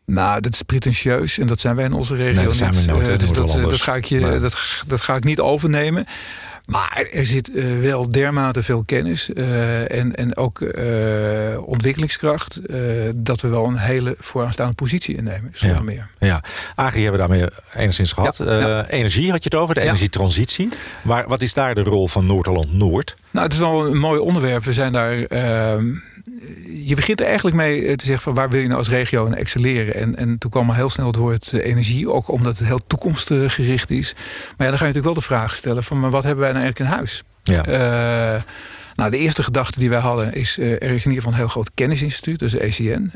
Nou, 0.05 0.41
dat 0.41 0.53
is 0.53 0.61
pretentieus 0.61 1.37
en 1.37 1.47
dat 1.47 1.59
zijn 1.59 1.75
wij 1.75 1.85
in 1.85 1.93
onze 1.93 2.15
regio 2.15 2.35
nee, 2.35 2.45
dat 2.45 2.55
Zijn 2.55 2.73
we 2.73 2.81
nooit, 2.81 3.19
dus 3.19 3.31
dat, 3.31 3.69
dat, 3.69 3.81
ga 3.81 3.95
ik 3.95 4.05
je, 4.05 4.19
dat, 4.19 4.83
dat 4.87 5.01
ga 5.01 5.15
ik 5.15 5.23
niet 5.23 5.39
overnemen. 5.39 6.05
Maar 6.71 7.07
er 7.11 7.25
zit 7.25 7.49
uh, 7.49 7.79
wel 7.79 8.09
dermate 8.09 8.63
veel 8.63 8.83
kennis 8.85 9.29
uh, 9.29 9.91
en, 9.91 10.15
en 10.15 10.37
ook 10.37 10.59
uh, 10.59 11.67
ontwikkelingskracht... 11.67 12.59
dat 13.15 13.41
we 13.41 13.47
wel 13.47 13.65
een 13.65 13.77
hele 13.77 14.15
vooraanstaande 14.19 14.73
positie 14.73 15.15
innemen. 15.15 15.51
Zonder 15.53 15.77
ja. 15.77 15.83
meer. 15.83 16.07
Ja, 16.19 16.43
Agri 16.75 17.03
hebben 17.03 17.21
we 17.21 17.27
daarmee 17.27 17.49
enigszins 17.75 18.11
gehad. 18.11 18.37
Ja, 18.37 18.59
ja. 18.59 18.87
Energie 18.87 19.31
had 19.31 19.43
je 19.43 19.49
het 19.49 19.59
over, 19.59 19.75
de 19.75 19.81
energietransitie. 19.81 20.69
Maar 21.01 21.27
wat 21.27 21.41
is 21.41 21.53
daar 21.53 21.75
de 21.75 21.83
rol 21.83 22.07
van 22.07 22.25
Noord-Holland-Noord? 22.25 23.15
Nou, 23.31 23.45
het 23.45 23.53
is 23.53 23.59
wel 23.59 23.85
een 23.85 23.97
mooi 23.97 24.19
onderwerp. 24.19 24.63
We 24.63 24.73
zijn 24.73 24.91
daar 24.91 25.23
ehm, 25.23 25.85
je 26.83 26.95
begint 26.95 27.19
er 27.19 27.25
eigenlijk 27.25 27.55
mee 27.55 27.85
eh, 27.85 27.95
te 27.95 28.05
zeggen 28.05 28.23
van 28.23 28.33
waar 28.33 28.49
wil 28.49 28.59
je 28.59 28.67
nou 28.67 28.77
als 28.77 28.89
regio 28.89 29.25
in 29.25 29.35
excelleren. 29.35 29.95
En, 29.95 30.15
en 30.15 30.37
toen 30.37 30.51
kwam 30.51 30.69
al 30.69 30.75
heel 30.75 30.89
snel 30.89 31.07
het 31.07 31.15
woord 31.15 31.53
eh, 31.53 31.65
energie, 31.65 32.11
ook 32.11 32.27
omdat 32.27 32.57
het 32.57 32.67
heel 32.67 32.81
toekomstgericht 32.87 33.89
is. 33.89 34.13
Maar 34.57 34.65
ja, 34.65 34.69
dan 34.69 34.77
ga 34.77 34.85
je 34.85 34.93
natuurlijk 34.93 35.05
wel 35.05 35.13
de 35.13 35.21
vraag 35.21 35.55
stellen 35.55 35.83
van 35.83 35.99
maar 35.99 36.09
wat 36.09 36.23
hebben 36.23 36.43
wij 36.43 36.51
nou 36.51 36.63
eigenlijk 36.63 36.91
in 36.91 36.97
huis? 36.97 37.23
Ja. 37.43 38.35
Uh, 38.35 38.41
Nou, 38.95 39.11
de 39.11 39.17
eerste 39.17 39.43
gedachte 39.43 39.79
die 39.79 39.89
wij 39.89 39.99
hadden 39.99 40.33
is... 40.33 40.57
er 40.57 40.81
is 40.81 40.81
in 40.81 40.91
ieder 40.91 41.13
geval 41.13 41.31
een 41.31 41.37
heel 41.37 41.47
groot 41.47 41.71
kennisinstituut, 41.73 42.39
dus 42.39 42.51
de 42.51 42.59
ECN... 42.59 43.11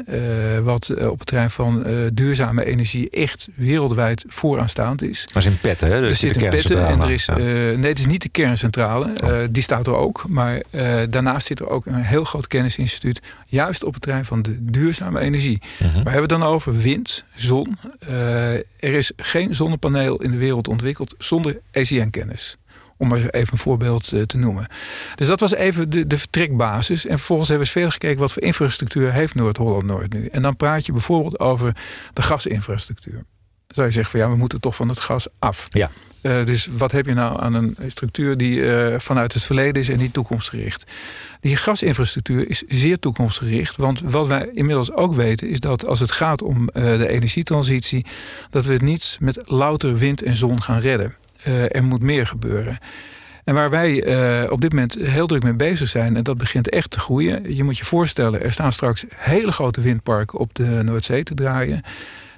wat 0.63 1.07
op 1.07 1.17
het 1.19 1.27
terrein 1.27 1.49
van 1.49 1.85
duurzame 2.13 2.65
energie 2.65 3.09
echt 3.09 3.47
wereldwijd 3.55 4.23
vooraanstaand 4.27 5.01
is. 5.01 5.25
Dat 5.25 5.43
is 5.43 5.49
in 5.49 5.59
Petten, 5.59 5.91
hè? 5.91 6.01
Dus 6.01 6.09
er 6.09 6.15
zit 6.15 6.41
in 6.41 6.49
Petten 6.49 6.87
en 6.87 7.01
er 7.01 7.11
is... 7.11 7.25
nee, 7.25 7.77
het 7.77 7.99
is 7.99 8.05
niet 8.05 8.21
de 8.21 8.29
kerncentrale. 8.29 9.13
Oh. 9.23 9.43
die 9.49 9.63
staat 9.63 9.87
er 9.87 9.95
ook. 9.95 10.25
Maar 10.29 10.63
daarnaast 11.09 11.47
zit 11.47 11.59
er 11.59 11.69
ook 11.69 11.85
een 11.85 11.95
heel 11.95 12.23
groot 12.23 12.47
kennisinstituut... 12.47 13.21
juist 13.47 13.83
op 13.83 13.93
het 13.93 14.01
terrein 14.01 14.25
van 14.25 14.41
de 14.41 14.55
duurzame 14.59 15.19
energie. 15.19 15.61
Uh 15.61 15.79
Waar 15.79 15.93
hebben 15.93 16.13
we 16.13 16.19
het 16.19 16.29
dan 16.29 16.43
over? 16.43 16.77
Wind, 16.77 17.23
zon. 17.35 17.77
er 18.79 18.93
is 18.93 19.11
geen 19.15 19.55
zonnepaneel 19.55 20.21
in 20.21 20.31
de 20.31 20.37
wereld 20.37 20.67
ontwikkeld 20.67 21.15
zonder 21.17 21.59
ECN-kennis. 21.71 22.57
Om 22.97 23.07
maar 23.07 23.17
even 23.17 23.53
een 23.53 23.59
voorbeeld 23.59 24.11
eh, 24.11 24.21
te 24.21 24.37
noemen. 24.37 24.67
Dus 25.15 25.27
dat 25.27 25.39
was 25.39 25.53
even 25.53 25.89
de, 25.89 26.07
de 26.07 26.17
vertrekbasis. 26.17 27.05
En 27.05 27.17
vervolgens 27.17 27.49
hebben 27.49 27.67
we 27.67 27.73
veel 27.73 27.89
gekeken 27.89 28.19
wat 28.19 28.31
voor 28.31 28.41
infrastructuur 28.41 29.13
heeft 29.13 29.35
Noord-Holland-Noord 29.35 30.13
nu. 30.13 30.27
En 30.27 30.41
dan 30.41 30.55
praat 30.55 30.85
je 30.85 30.91
bijvoorbeeld 30.91 31.39
over 31.39 31.75
de 32.13 32.21
gasinfrastructuur. 32.21 33.13
Dan 33.13 33.23
zou 33.67 33.87
je 33.87 33.93
zeggen 33.93 34.11
van 34.11 34.19
ja, 34.19 34.29
we 34.29 34.37
moeten 34.37 34.59
toch 34.59 34.75
van 34.75 34.89
het 34.89 34.99
gas 34.99 35.27
af. 35.39 35.67
Ja. 35.69 35.91
Uh, 36.25 36.45
dus 36.45 36.67
wat 36.77 36.91
heb 36.91 37.05
je 37.05 37.13
nou 37.13 37.41
aan 37.41 37.53
een 37.53 37.77
structuur 37.87 38.37
die 38.37 38.57
uh, 38.57 38.99
vanuit 38.99 39.33
het 39.33 39.43
verleden 39.43 39.81
is 39.81 39.89
en 39.89 39.97
niet 39.97 40.13
toekomstgericht? 40.13 40.91
Die 41.39 41.55
gasinfrastructuur 41.55 42.49
is 42.49 42.63
zeer 42.67 42.99
toekomstgericht. 42.99 43.75
Want 43.75 44.01
wat 44.01 44.27
wij 44.27 44.49
inmiddels 44.53 44.91
ook 44.91 45.15
weten 45.15 45.49
is 45.49 45.59
dat 45.59 45.85
als 45.85 45.99
het 45.99 46.11
gaat 46.11 46.41
om 46.41 46.61
uh, 46.73 46.83
de 46.83 47.07
energietransitie, 47.07 48.05
dat 48.49 48.65
we 48.65 48.73
het 48.73 48.81
niet 48.81 49.17
met 49.19 49.41
louter 49.45 49.97
wind 49.97 50.21
en 50.21 50.35
zon 50.35 50.61
gaan 50.61 50.79
redden. 50.79 51.15
Er 51.45 51.83
moet 51.83 52.01
meer 52.01 52.27
gebeuren. 52.27 52.77
En 53.43 53.53
waar 53.53 53.69
wij 53.69 54.05
uh, 54.43 54.51
op 54.51 54.61
dit 54.61 54.73
moment 54.73 54.93
heel 54.93 55.27
druk 55.27 55.43
mee 55.43 55.55
bezig 55.55 55.89
zijn, 55.89 56.15
en 56.15 56.23
dat 56.23 56.37
begint 56.37 56.69
echt 56.69 56.91
te 56.91 56.99
groeien. 56.99 57.55
Je 57.55 57.63
moet 57.63 57.77
je 57.77 57.85
voorstellen, 57.85 58.41
er 58.41 58.51
staan 58.51 58.71
straks 58.71 59.05
hele 59.15 59.51
grote 59.51 59.81
windparken 59.81 60.39
op 60.39 60.55
de 60.55 60.81
Noordzee 60.83 61.23
te 61.23 61.33
draaien. 61.33 61.81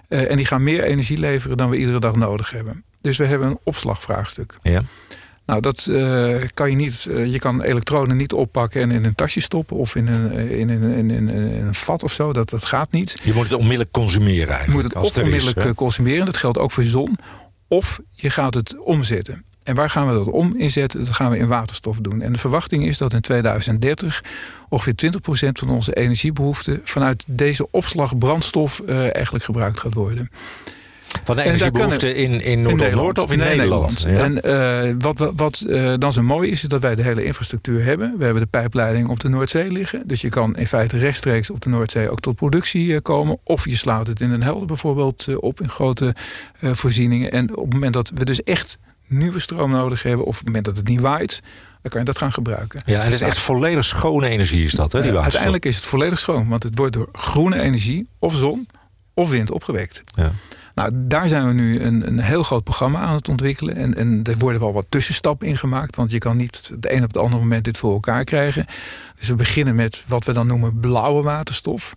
Uh, 0.10 0.32
en 0.32 0.38
die 0.38 0.46
gaan 0.46 0.64
meer 0.64 0.84
energie 0.84 1.18
leveren 1.18 1.58
dan 1.58 1.70
we 1.70 1.78
iedere 1.78 2.00
dag 2.00 2.16
nodig 2.16 2.52
hebben. 2.52 2.84
Dus 3.02 3.18
we 3.18 3.26
hebben 3.26 3.48
een 3.48 3.60
opslagvraagstuk. 3.64 4.58
Ja. 4.62 4.84
Nou, 5.46 5.62
dat 5.62 5.88
uh, 5.90 6.36
kan 6.54 6.70
je 6.70 6.76
niet. 6.76 7.02
Je 7.04 7.40
kan 7.40 7.62
elektronen 7.62 8.18
niet 8.18 8.34
oppakken 8.34 8.82
en 8.82 8.92
in 8.92 9.06
een 9.06 9.16
tasje 9.16 9.42
stoppen 9.42 9.78
of 9.78 9.96
in 9.96 10.08
een, 10.08 10.32
in 10.50 10.70
een, 10.70 10.84
in 10.84 11.10
een, 11.10 11.30
in 11.30 11.68
een 11.68 11.74
vat 11.74 12.04
of 12.04 12.14
zo. 12.14 12.34
Dat, 12.34 12.50
dat 12.50 12.66
gaat 12.66 12.92
niet. 12.92 13.20
Je 13.24 13.34
moet 13.34 13.44
het 13.44 13.54
onmiddellijk 13.54 13.92
consumeren 13.92 14.56
eigenlijk. 14.56 14.68
Je 14.68 14.98
moet 15.00 15.08
het 15.08 15.24
onmiddellijk 15.24 15.64
is, 15.64 15.74
consumeren. 15.76 16.26
Dat 16.26 16.38
geldt 16.38 16.58
ook 16.58 16.72
voor 16.72 16.84
zon. 16.84 17.18
Of 17.68 18.00
je 18.14 18.30
gaat 18.30 18.54
het 18.54 18.80
omzetten. 18.80 19.46
En 19.64 19.76
waar 19.76 19.90
gaan 19.90 20.08
we 20.08 20.14
dat 20.14 20.28
om 20.28 20.56
inzetten? 20.56 21.06
Dat 21.06 21.16
gaan 21.16 21.32
we 21.32 21.38
in 21.38 21.48
waterstof 21.48 21.98
doen. 21.98 22.22
En 22.22 22.34
de 22.34 22.40
verwachting 22.40 22.86
is 22.86 22.98
dat 22.98 23.14
in 23.14 23.22
2030 23.22 24.24
ongeveer 24.70 24.94
20% 25.48 25.50
van 25.52 25.70
onze 25.70 25.96
energiebehoefte 25.96 26.82
vanuit 26.84 27.24
deze 27.28 27.72
opslag 27.72 28.18
brandstof 28.18 28.82
uh, 28.86 29.00
eigenlijk 29.00 29.44
gebruikt 29.44 29.80
gaat 29.80 29.94
worden. 29.94 30.30
Van 31.24 31.36
de 31.36 31.44
energiebehoefte 31.44 32.16
in, 32.16 32.42
in 32.42 32.62
Noord-Noord 32.62 33.20
of 33.20 33.32
in 33.32 33.38
Nederland? 33.38 34.06
En 34.06 34.40
uh, 34.46 34.94
wat, 35.00 35.32
wat, 35.36 35.64
uh, 35.68 35.94
dan 35.98 36.14
zo 36.14 36.24
mooi 36.24 36.52
is, 36.52 36.64
is 36.64 36.70
dat 36.70 36.82
wij 36.82 36.96
de 36.96 37.02
hele 37.02 37.24
infrastructuur 37.24 37.84
hebben. 37.84 38.18
We 38.18 38.24
hebben 38.24 38.42
de 38.42 38.50
pijpleiding 38.50 39.10
op 39.10 39.20
de 39.20 39.30
Noordzee 39.30 39.72
liggen. 39.72 40.08
Dus 40.08 40.22
je 40.22 40.30
kan 40.30 40.56
in 40.56 40.68
feite 40.68 40.98
rechtstreeks 40.98 41.50
op 41.50 41.62
de 41.62 41.70
Noordzee 41.70 42.10
ook 42.10 42.20
tot 42.20 42.36
productie 42.36 42.88
uh, 42.88 42.98
komen. 43.02 43.38
Of 43.44 43.66
je 43.66 43.76
sluit 43.76 44.08
het 44.08 44.22
in 44.22 44.32
een 44.32 44.44
helder 44.44 44.68
bijvoorbeeld 44.68 45.38
op 45.40 45.62
in 45.62 45.70
grote 45.70 46.16
voorzieningen. 46.62 47.32
En 47.32 47.58
op 47.58 47.64
het 47.64 47.74
moment 47.74 47.94
dat 47.94 48.12
we 48.14 48.26
dus 48.26 48.44
echt 48.44 48.80
nieuwe 49.08 49.40
stroom 49.40 49.72
nodig 49.72 50.04
hebben... 50.04 50.26
of 50.26 50.32
op 50.32 50.38
het 50.38 50.46
moment 50.46 50.66
dat 50.66 50.78
het 50.78 50.88
niet 50.88 51.00
waait, 51.00 51.42
dan 51.82 51.92
kan 51.92 52.00
je 52.00 52.06
dat 52.06 52.18
gaan 52.18 52.32
gebruiken. 52.32 52.82
Ja, 52.86 52.98
en 52.98 53.04
het 53.04 53.14
is 53.14 53.22
echt 53.22 53.40
volledig 53.40 53.86
schone 53.86 54.28
energie 54.28 54.64
is 54.64 54.72
dat, 54.72 54.92
hè? 54.92 55.02
Die 55.02 55.18
uiteindelijk 55.18 55.66
is 55.66 55.76
het 55.76 55.86
volledig 55.86 56.20
schoon. 56.20 56.48
Want 56.48 56.64
het 56.64 56.78
wordt 56.78 56.94
door 56.94 57.10
groene 57.12 57.62
energie, 57.62 58.08
of 58.20 58.36
zon, 58.36 58.68
of 59.14 59.30
wind 59.30 59.52
opgewekt. 59.52 60.02
Ja. 60.16 60.32
Nou, 60.78 60.92
daar 60.96 61.28
zijn 61.28 61.46
we 61.46 61.54
nu 61.54 61.82
een, 61.82 62.08
een 62.08 62.20
heel 62.20 62.44
groot 62.44 62.64
programma 62.64 63.00
aan 63.00 63.16
het 63.16 63.30
ontwikkelen. 63.30 63.76
En, 63.76 63.96
en 63.96 64.20
er 64.24 64.38
worden 64.38 64.62
wel 64.62 64.74
wat 64.74 64.86
tussenstappen 64.90 65.48
in 65.48 65.58
gemaakt. 65.58 65.96
Want 65.96 66.12
je 66.12 66.18
kan 66.18 66.38
niet 66.38 66.72
het 66.74 66.92
een 66.92 67.04
op 67.04 67.08
het 67.08 67.18
andere 67.18 67.42
moment 67.42 67.64
dit 67.64 67.78
voor 67.78 67.94
elkaar 67.94 68.24
krijgen. 68.24 68.66
Dus 69.20 69.28
we 69.28 69.36
beginnen 69.36 69.76
met 69.76 70.04
wat 70.08 70.26
we 70.26 70.32
dan 70.32 70.48
noemen 70.48 70.80
blauwe 70.80 71.24
waterstof. 71.24 71.96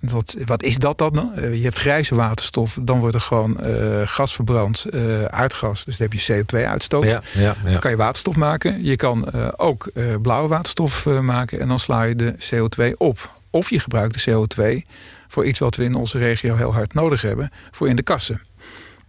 Wat, 0.00 0.36
wat 0.44 0.62
is 0.62 0.78
dat 0.78 0.98
dan? 0.98 1.32
Uh, 1.38 1.54
je 1.54 1.62
hebt 1.62 1.78
grijze 1.78 2.14
waterstof, 2.14 2.78
dan 2.82 2.98
wordt 2.98 3.14
er 3.14 3.20
gewoon 3.20 3.56
uh, 3.66 4.00
gas 4.04 4.34
verbrand, 4.34 4.86
uh, 4.90 5.24
aardgas. 5.24 5.84
Dus 5.84 5.96
dan 5.96 6.08
heb 6.10 6.20
je 6.20 6.44
CO2-uitstoot. 6.44 7.04
Ja, 7.04 7.22
ja, 7.32 7.40
ja. 7.64 7.70
Dan 7.70 7.80
kan 7.80 7.90
je 7.90 7.96
waterstof 7.96 8.36
maken. 8.36 8.84
Je 8.84 8.96
kan 8.96 9.32
ook 9.56 9.90
blauwe 10.22 10.48
waterstof 10.48 11.04
maken 11.04 11.60
en 11.60 11.68
dan 11.68 11.78
sla 11.78 12.02
je 12.02 12.16
de 12.16 12.34
CO2 12.34 12.96
op. 12.96 13.30
Of 13.50 13.70
je 13.70 13.80
gebruikt 13.80 14.24
de 14.24 14.30
CO2 14.30 14.86
voor 15.30 15.44
iets 15.44 15.58
wat 15.58 15.76
we 15.76 15.84
in 15.84 15.94
onze 15.94 16.18
regio 16.18 16.56
heel 16.56 16.72
hard 16.72 16.94
nodig 16.94 17.22
hebben, 17.22 17.50
voor 17.70 17.88
in 17.88 17.96
de 17.96 18.02
kassen. 18.02 18.42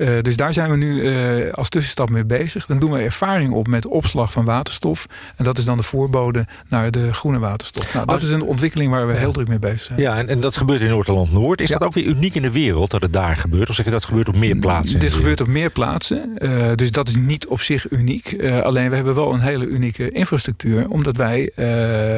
Uh, 0.01 0.22
dus 0.22 0.36
daar 0.36 0.53
zijn 0.53 0.70
we 0.70 0.77
nu 0.77 1.01
uh, 1.01 1.53
als 1.53 1.70
tussenstap 1.70 2.10
mee 2.10 2.25
bezig. 2.25 2.65
Dan 2.65 2.79
doen 2.79 2.91
we 2.91 3.00
ervaring 3.00 3.53
op 3.53 3.67
met 3.67 3.86
opslag 3.86 4.31
van 4.31 4.46
waterstof. 4.46 5.05
En 5.36 5.43
dat 5.43 5.58
is 5.58 5.65
dan 5.65 5.77
de 5.77 5.84
voorbode 5.84 6.46
naar 6.67 6.91
de 6.91 7.13
groene 7.13 7.39
waterstof. 7.39 7.93
Nou, 7.93 8.05
dat 8.05 8.22
is 8.22 8.31
een 8.31 8.41
ontwikkeling 8.41 8.91
waar 8.91 9.08
we 9.08 9.13
heel 9.13 9.31
druk 9.31 9.48
mee 9.48 9.60
bezig 9.60 9.81
zijn. 9.81 10.00
Ja, 10.00 10.17
en, 10.17 10.27
en 10.27 10.41
dat 10.41 10.58
gebeurt 10.58 10.81
in 10.81 10.89
Noord-Holland-Noord. 10.89 11.62
Is 11.62 11.70
ja. 11.70 11.77
dat 11.77 11.88
ook 11.88 11.93
weer 11.93 12.05
uniek 12.05 12.36
in 12.36 12.41
de 12.41 12.51
wereld 12.51 12.91
dat 12.91 13.01
het 13.01 13.13
daar 13.13 13.38
gebeurt? 13.38 13.70
Of 13.70 13.75
zeg 13.75 13.86
je 13.86 13.91
dat 13.91 14.05
gebeurt 14.05 14.27
op 14.27 14.36
meer 14.36 14.55
plaatsen? 14.55 15.00
Dit 15.00 15.13
gebeurt 15.13 15.41
op 15.41 15.48
meer 15.48 15.70
plaatsen. 15.70 16.36
Uh, 16.38 16.72
dus 16.75 16.91
dat 16.91 17.08
is 17.08 17.15
niet 17.15 17.48
op 17.48 17.62
zich 17.62 17.91
uniek. 17.91 18.43
alleen 18.63 18.89
we 18.89 18.96
hebben 18.96 19.15
wel 19.15 19.34
een 19.34 19.41
hele 19.41 19.65
unieke 19.65 20.12
infrastructuur. 20.12 20.89
Omdat 20.89 21.17
wij 21.17 21.51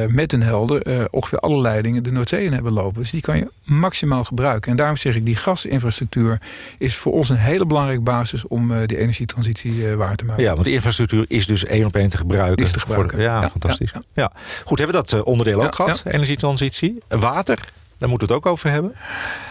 met 0.08 0.32
een 0.32 0.42
helder 0.42 1.08
ongeveer 1.10 1.38
alle 1.38 1.60
leidingen 1.60 2.02
de 2.02 2.12
Noordzee 2.12 2.44
in 2.44 2.52
hebben 2.52 2.72
lopen. 2.72 3.00
Dus 3.00 3.10
die 3.10 3.20
kan 3.20 3.36
je 3.36 3.50
maximaal 3.64 4.24
gebruiken. 4.24 4.70
En 4.70 4.76
daarom 4.76 4.96
zeg 4.96 5.16
ik, 5.16 5.24
die 5.24 5.36
gasinfrastructuur 5.36 6.40
is 6.78 6.96
voor 6.96 7.12
ons 7.12 7.28
een 7.28 7.36
hele 7.36 7.54
belangrijke 7.54 7.73
basis 8.02 8.46
om 8.46 8.70
uh, 8.70 8.78
die 8.86 8.98
energietransitie 8.98 9.72
uh, 9.72 9.94
waar 9.94 10.16
te 10.16 10.24
maken. 10.24 10.42
Ja, 10.42 10.52
want 10.52 10.64
die 10.64 10.74
infrastructuur 10.74 11.24
is 11.28 11.46
dus 11.46 11.64
één 11.64 11.86
op 11.86 11.96
één 11.96 12.08
te 12.08 12.16
gebruiken. 12.16 12.64
Is 12.64 12.70
te 12.70 12.80
gebruiken. 12.80 13.20
Ja, 13.20 13.40
ja, 13.40 13.50
fantastisch. 13.50 13.90
Ja, 13.92 14.02
ja. 14.14 14.32
Goed, 14.64 14.78
hebben 14.78 14.96
we 14.96 15.02
dat 15.02 15.12
uh, 15.12 15.26
onderdeel 15.26 15.64
ook 15.64 15.74
gehad, 15.74 16.02
energietransitie. 16.06 16.98
Water, 17.08 17.58
daar 17.98 18.08
moeten 18.08 18.28
we 18.28 18.34
het 18.34 18.44
ook 18.44 18.52
over 18.52 18.70
hebben. 18.70 18.94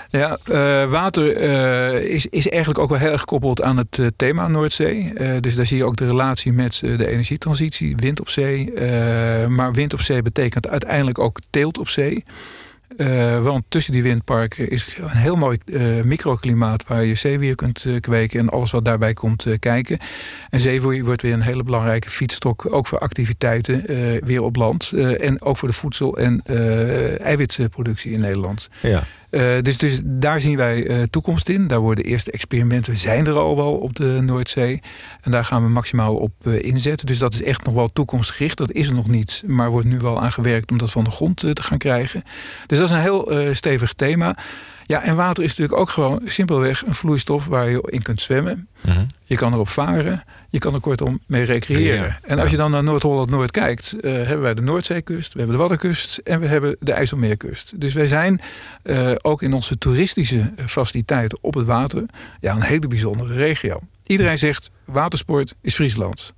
Ja, 0.10 0.38
uh, 0.46 0.90
water 0.90 1.42
uh, 1.42 2.14
is, 2.14 2.26
is 2.26 2.50
eigenlijk 2.50 2.80
ook 2.80 2.90
wel 2.90 3.00
heel 3.00 3.12
erg 3.12 3.20
gekoppeld 3.20 3.62
aan 3.62 3.78
het 3.78 3.98
uh, 3.98 4.08
thema 4.16 4.48
Noordzee. 4.48 5.14
dus 5.40 5.56
daar 5.56 5.66
zie 5.66 5.78
je 5.78 5.86
ook 5.86 5.96
de 5.96 6.06
relatie 6.06 6.54
met 6.54 6.80
de 6.80 7.08
energietransitie, 7.08 7.96
wind 7.96 8.20
op 8.20 8.30
zee. 8.30 8.74
maar 9.48 9.74
wind 9.74 9.94
op 9.94 10.02
zee 10.02 10.22
betekent 10.22 10.68
uiteindelijk 10.68 11.20
ook 11.20 11.40
teelt 11.50 11.78
op 11.78 11.90
zee. 11.90 12.24
Uh, 12.98 13.44
want 13.44 13.64
tussen 13.68 13.94
die 13.94 14.04
windparken 14.04 14.70
is 14.70 14.98
een 14.98 15.18
heel 15.18 15.36
mooi 15.36 15.58
uh, 15.66 16.04
microklimaat 16.04 16.88
waar 16.88 17.06
je 17.06 17.16
zeewier 17.16 17.56
kunt 17.56 17.84
uh, 17.84 18.00
kweken 18.00 18.40
en 18.40 18.50
alles 18.50 18.72
wat 18.72 18.86
daarbij 18.86 19.14
komt 19.14 19.46
kijken. 19.60 20.00
En 20.50 20.60
zeewier 20.60 21.06
wordt 21.06 21.22
weer 21.22 21.34
een 21.34 21.42
hele 21.42 21.64
belangrijke 21.64 22.10
fietsstok, 22.10 22.74
ook 22.74 22.88
voor 22.88 23.00
activiteiten 23.00 23.84
weer 24.26 24.42
op 24.42 24.56
land. 24.56 24.92
en 25.20 25.42
ook 25.42 25.58
voor 25.58 25.68
de 25.68 25.74
voedsel- 25.74 26.18
en 26.18 26.42
eiwitproductie 27.18 28.12
in 28.12 28.22
Nederland. 28.22 28.70
Ja. 28.82 29.04
Uh, 29.34 29.62
dus, 29.62 29.78
dus 29.78 30.02
daar 30.06 30.42
zien 30.42 30.58
wij 30.58 30.88
uh, 30.88 31.04
toekomst 31.10 31.50
in. 31.50 31.68
Daar 31.68 31.80
worden 31.80 32.06
eerste 32.06 32.32
experimenten 32.32 32.98
zijn 32.98 33.28
er 33.28 33.38
al 33.38 33.56
wel 33.56 33.74
op 33.74 33.96
de 33.96 34.20
Noordzee. 34.22 34.82
En 35.22 35.32
daar 35.32 35.46
gaan 35.46 35.64
we 35.64 35.70
maximaal 35.70 36.16
op 36.16 36.32
uh, 36.44 36.64
inzetten. 36.64 37.08
Dus 37.08 37.18
dat 37.18 37.34
is 37.34 37.44
echt 37.44 37.66
nog 37.66 37.74
wel 37.74 37.92
toekomstgericht. 37.94 38.58
Dat 38.58 38.72
is 38.72 38.88
er 38.88 38.94
nog 38.94 39.08
niet, 39.08 39.44
maar 39.46 39.70
wordt 39.70 39.88
nu 39.88 40.00
wel 40.00 40.22
aan 40.22 40.32
gewerkt 40.32 40.72
om 40.72 40.78
dat 40.78 40.92
van 40.92 41.04
de 41.04 41.10
grond 41.10 41.38
te 41.38 41.64
gaan 41.64 41.78
krijgen. 41.78 42.24
Dus 42.66 42.78
dat 42.78 42.90
is 42.90 42.96
een 42.96 43.02
heel 43.02 43.32
stevig 43.52 43.94
thema. 43.94 44.38
Ja, 44.94 45.04
en 45.04 45.16
water 45.16 45.44
is 45.44 45.50
natuurlijk 45.50 45.80
ook 45.80 45.90
gewoon 45.90 46.22
simpelweg 46.26 46.86
een 46.86 46.94
vloeistof 46.94 47.46
waar 47.46 47.70
je 47.70 47.88
in 47.90 48.02
kunt 48.02 48.22
zwemmen. 48.22 48.68
Mm 48.82 48.94
-hmm. 48.94 49.08
Je 49.24 49.36
kan 49.36 49.54
erop 49.54 49.70
varen. 49.70 50.24
Je 50.50 50.60
kan 50.60 50.74
er 50.74 50.80
kortom 50.80 51.20
mee 51.26 51.44
recreëren. 51.44 52.06
Ja, 52.06 52.20
en 52.22 52.40
als 52.40 52.52
je 52.52 52.58
dan 52.58 52.72
naar 52.72 52.84
Noord-Holland-Noord 52.84 53.52
kijkt, 53.52 53.96
uh, 54.02 54.14
hebben 54.14 54.42
wij 54.42 54.54
de 54.54 54.62
Noordzeekust, 54.62 55.34
we 55.34 55.38
hebben 55.40 55.56
de 55.56 55.62
Waddenkust 55.62 56.18
en 56.18 56.40
we 56.40 56.48
hebben 56.48 56.76
de 56.80 56.92
IJsselmeerkust. 56.92 57.80
Dus 57.82 57.94
wij 57.94 58.08
zijn 58.08 58.42
uh, 58.84 59.12
ook 59.22 59.42
in 59.42 59.54
onze 59.54 59.78
toeristische 59.78 60.54
faciliteiten 60.66 61.38
op 61.42 61.54
het 61.54 61.66
water 61.66 62.04
ja, 62.40 62.56
een 62.56 62.62
hele 62.62 62.88
bijzondere 62.88 63.34
regio. 63.34 63.80
Iedereen 64.06 64.38
zegt 64.38 64.70
watersport 64.86 65.56
is 65.62 65.76
Friesland. 65.76 66.34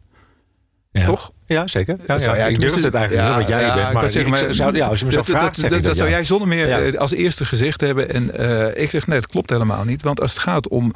Ja. 1.00 1.06
Toch? 1.06 1.32
Ja, 1.46 1.68
zeker. 1.68 1.98
Ja, 2.08 2.20
ja, 2.20 2.36
ja, 2.36 2.46
ik 2.46 2.60
durf 2.60 2.84
het 2.84 2.94
eigenlijk 2.94 3.38
niet, 3.38 3.48
jij 3.48 3.74
bent. 3.74 3.94
Maar, 3.94 4.10
zeggen, 4.10 4.32
maar 4.32 4.54
zou, 4.54 4.76
ja, 4.76 4.88
als 4.88 5.00
je 5.00 5.06
me 5.06 5.12
zo 5.12 5.18
dat, 5.18 5.26
vraagt, 5.26 5.62
dat, 5.62 5.70
dat, 5.70 5.84
dat 5.84 5.98
zou 5.98 6.10
jij 6.10 6.24
zonder 6.24 6.48
meer 6.48 6.98
als 6.98 7.12
eerste 7.12 7.46
gezegd 7.46 7.82
hebben. 7.82 8.14
En 8.14 8.32
uh, 8.42 8.82
ik 8.82 8.90
zeg, 8.90 9.08
nee, 9.08 9.20
dat 9.20 9.30
klopt 9.30 9.50
helemaal 9.50 9.84
niet. 9.84 10.02
Want 10.02 10.22
als 10.22 10.32
het 10.32 10.40
gaat 10.40 10.68
om 10.68 10.94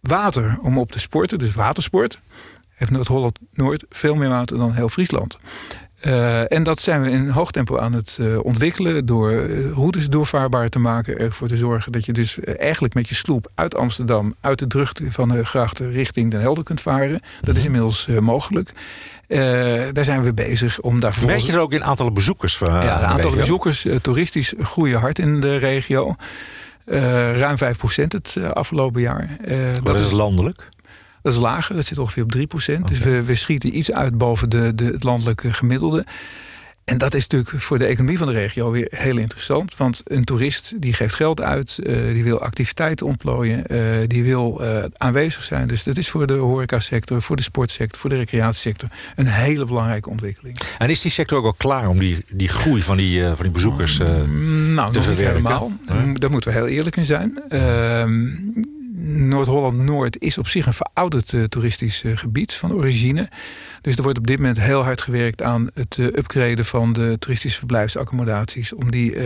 water, 0.00 0.58
om 0.62 0.78
op 0.78 0.92
te 0.92 0.98
sporten, 0.98 1.38
dus 1.38 1.54
watersport... 1.54 2.18
heeft 2.74 2.90
Noord-Holland-Noord 2.90 3.84
veel 3.88 4.14
meer 4.14 4.28
water 4.28 4.58
dan 4.58 4.72
heel 4.72 4.88
Friesland. 4.88 5.38
Uh, 6.02 6.52
en 6.52 6.62
dat 6.62 6.80
zijn 6.80 7.02
we 7.02 7.10
in 7.10 7.28
hoog 7.28 7.50
tempo 7.50 7.78
aan 7.78 7.92
het 7.92 8.16
uh, 8.20 8.44
ontwikkelen 8.44 9.06
door 9.06 9.32
uh, 9.32 9.72
routes 9.72 10.08
doorvaarbaar 10.08 10.68
te 10.68 10.78
maken. 10.78 11.18
Ervoor 11.18 11.48
te 11.48 11.56
zorgen 11.56 11.92
dat 11.92 12.04
je 12.04 12.12
dus 12.12 12.40
eigenlijk 12.40 12.94
met 12.94 13.08
je 13.08 13.14
sloep 13.14 13.50
uit 13.54 13.74
Amsterdam, 13.74 14.34
uit 14.40 14.58
de 14.58 14.66
drukte 14.66 15.12
van 15.12 15.28
de 15.28 15.44
grachten 15.44 15.92
richting 15.92 16.30
Den 16.30 16.40
Helder 16.40 16.64
kunt 16.64 16.80
varen. 16.80 17.20
Dat 17.42 17.56
is 17.56 17.64
inmiddels 17.64 18.06
mogelijk. 18.20 18.72
daar 19.92 20.04
zijn 20.04 20.22
we 20.22 20.34
bezig 20.34 20.80
om 20.80 21.00
daar 21.00 21.16
Merk 21.26 21.38
je 21.38 21.52
er 21.52 21.58
ook 21.58 21.72
in 21.72 21.84
aantallen 21.84 22.14
bezoekers 22.14 22.56
van? 22.56 22.72
ja, 22.72 22.98
de 22.98 23.04
aantallen 23.04 23.38
bezoekers 23.38 23.86
toeristisch 24.02 24.54
groeien 24.58 25.00
hard 25.00 25.18
in 25.18 25.40
de 25.40 25.56
regio. 25.56 26.14
ruim 26.84 27.56
5% 27.56 27.58
het 28.08 28.36
afgelopen 28.52 29.00
jaar. 29.00 29.36
dat 29.82 30.00
is 30.00 30.10
landelijk? 30.10 30.68
Dat 31.26 31.34
is 31.34 31.40
lager, 31.40 31.74
dat 31.74 31.84
zit 31.84 31.98
ongeveer 31.98 32.22
op 32.22 32.32
3 32.32 32.46
Dus 32.86 32.98
we, 32.98 33.22
we, 33.22 33.34
schieten 33.34 33.76
iets 33.76 33.92
uit 33.92 34.18
boven 34.18 34.48
de, 34.48 34.74
de, 34.74 34.84
het 34.84 35.02
landelijke 35.02 35.52
gemiddelde. 35.52 36.04
En 36.84 36.98
dat 36.98 37.14
is 37.14 37.26
natuurlijk 37.26 37.62
voor 37.62 37.78
de 37.78 37.84
economie 37.84 38.18
van 38.18 38.26
de 38.26 38.32
regio 38.32 38.70
weer 38.70 38.88
heel 38.90 39.16
interessant. 39.16 39.76
Want 39.76 40.00
een 40.04 40.24
toerist 40.24 40.72
die 40.76 40.92
geeft 40.92 41.14
geld 41.14 41.40
uit, 41.40 41.78
uh, 41.82 42.12
die 42.12 42.24
wil 42.24 42.40
activiteiten 42.40 43.06
ontplooien, 43.06 43.64
uh, 43.72 44.06
die 44.06 44.24
wil 44.24 44.58
uh, 44.62 44.84
aanwezig 44.96 45.44
zijn. 45.44 45.68
Dus 45.68 45.82
dat 45.82 45.96
is 45.96 46.08
voor 46.08 46.26
de 46.26 46.34
horecasector, 46.34 47.22
voor 47.22 47.36
de 47.36 47.42
sportsector, 47.42 47.98
voor 47.98 48.10
de 48.10 48.16
recreatiesector 48.16 48.88
een 49.14 49.26
hele 49.26 49.64
belangrijke 49.64 50.10
ontwikkeling. 50.10 50.58
En 50.78 50.90
is 50.90 51.00
die 51.00 51.10
sector 51.10 51.38
ook 51.38 51.44
al 51.44 51.52
klaar 51.52 51.88
om 51.88 51.98
die, 51.98 52.24
die 52.30 52.48
groei 52.48 52.82
van 52.82 52.96
die, 52.96 53.24
van 53.24 53.42
die 53.42 53.50
bezoekers 53.50 53.98
mm, 53.98 54.74
nou, 54.74 54.92
te 54.92 55.02
verwerken? 55.02 55.36
helemaal. 55.36 55.72
Daar 56.12 56.30
moeten 56.30 56.50
we 56.50 56.56
heel 56.56 56.66
eerlijk 56.66 56.96
in 56.96 57.06
zijn. 57.06 57.42
Noord-Holland-Noord 59.06 60.20
is 60.20 60.38
op 60.38 60.48
zich 60.48 60.66
een 60.66 60.74
verouderd 60.74 61.32
uh, 61.32 61.44
toeristisch 61.44 62.02
uh, 62.02 62.16
gebied 62.16 62.52
van 62.52 62.72
origine. 62.72 63.28
Dus 63.80 63.96
er 63.96 64.02
wordt 64.02 64.18
op 64.18 64.26
dit 64.26 64.38
moment 64.38 64.60
heel 64.60 64.82
hard 64.82 65.00
gewerkt 65.00 65.42
aan 65.42 65.70
het 65.74 65.96
uh, 65.96 66.06
upgraden 66.06 66.64
van 66.64 66.92
de 66.92 67.16
toeristische 67.18 67.58
verblijfsaccommodaties. 67.58 68.72
Om 68.72 68.90
die 68.90 69.20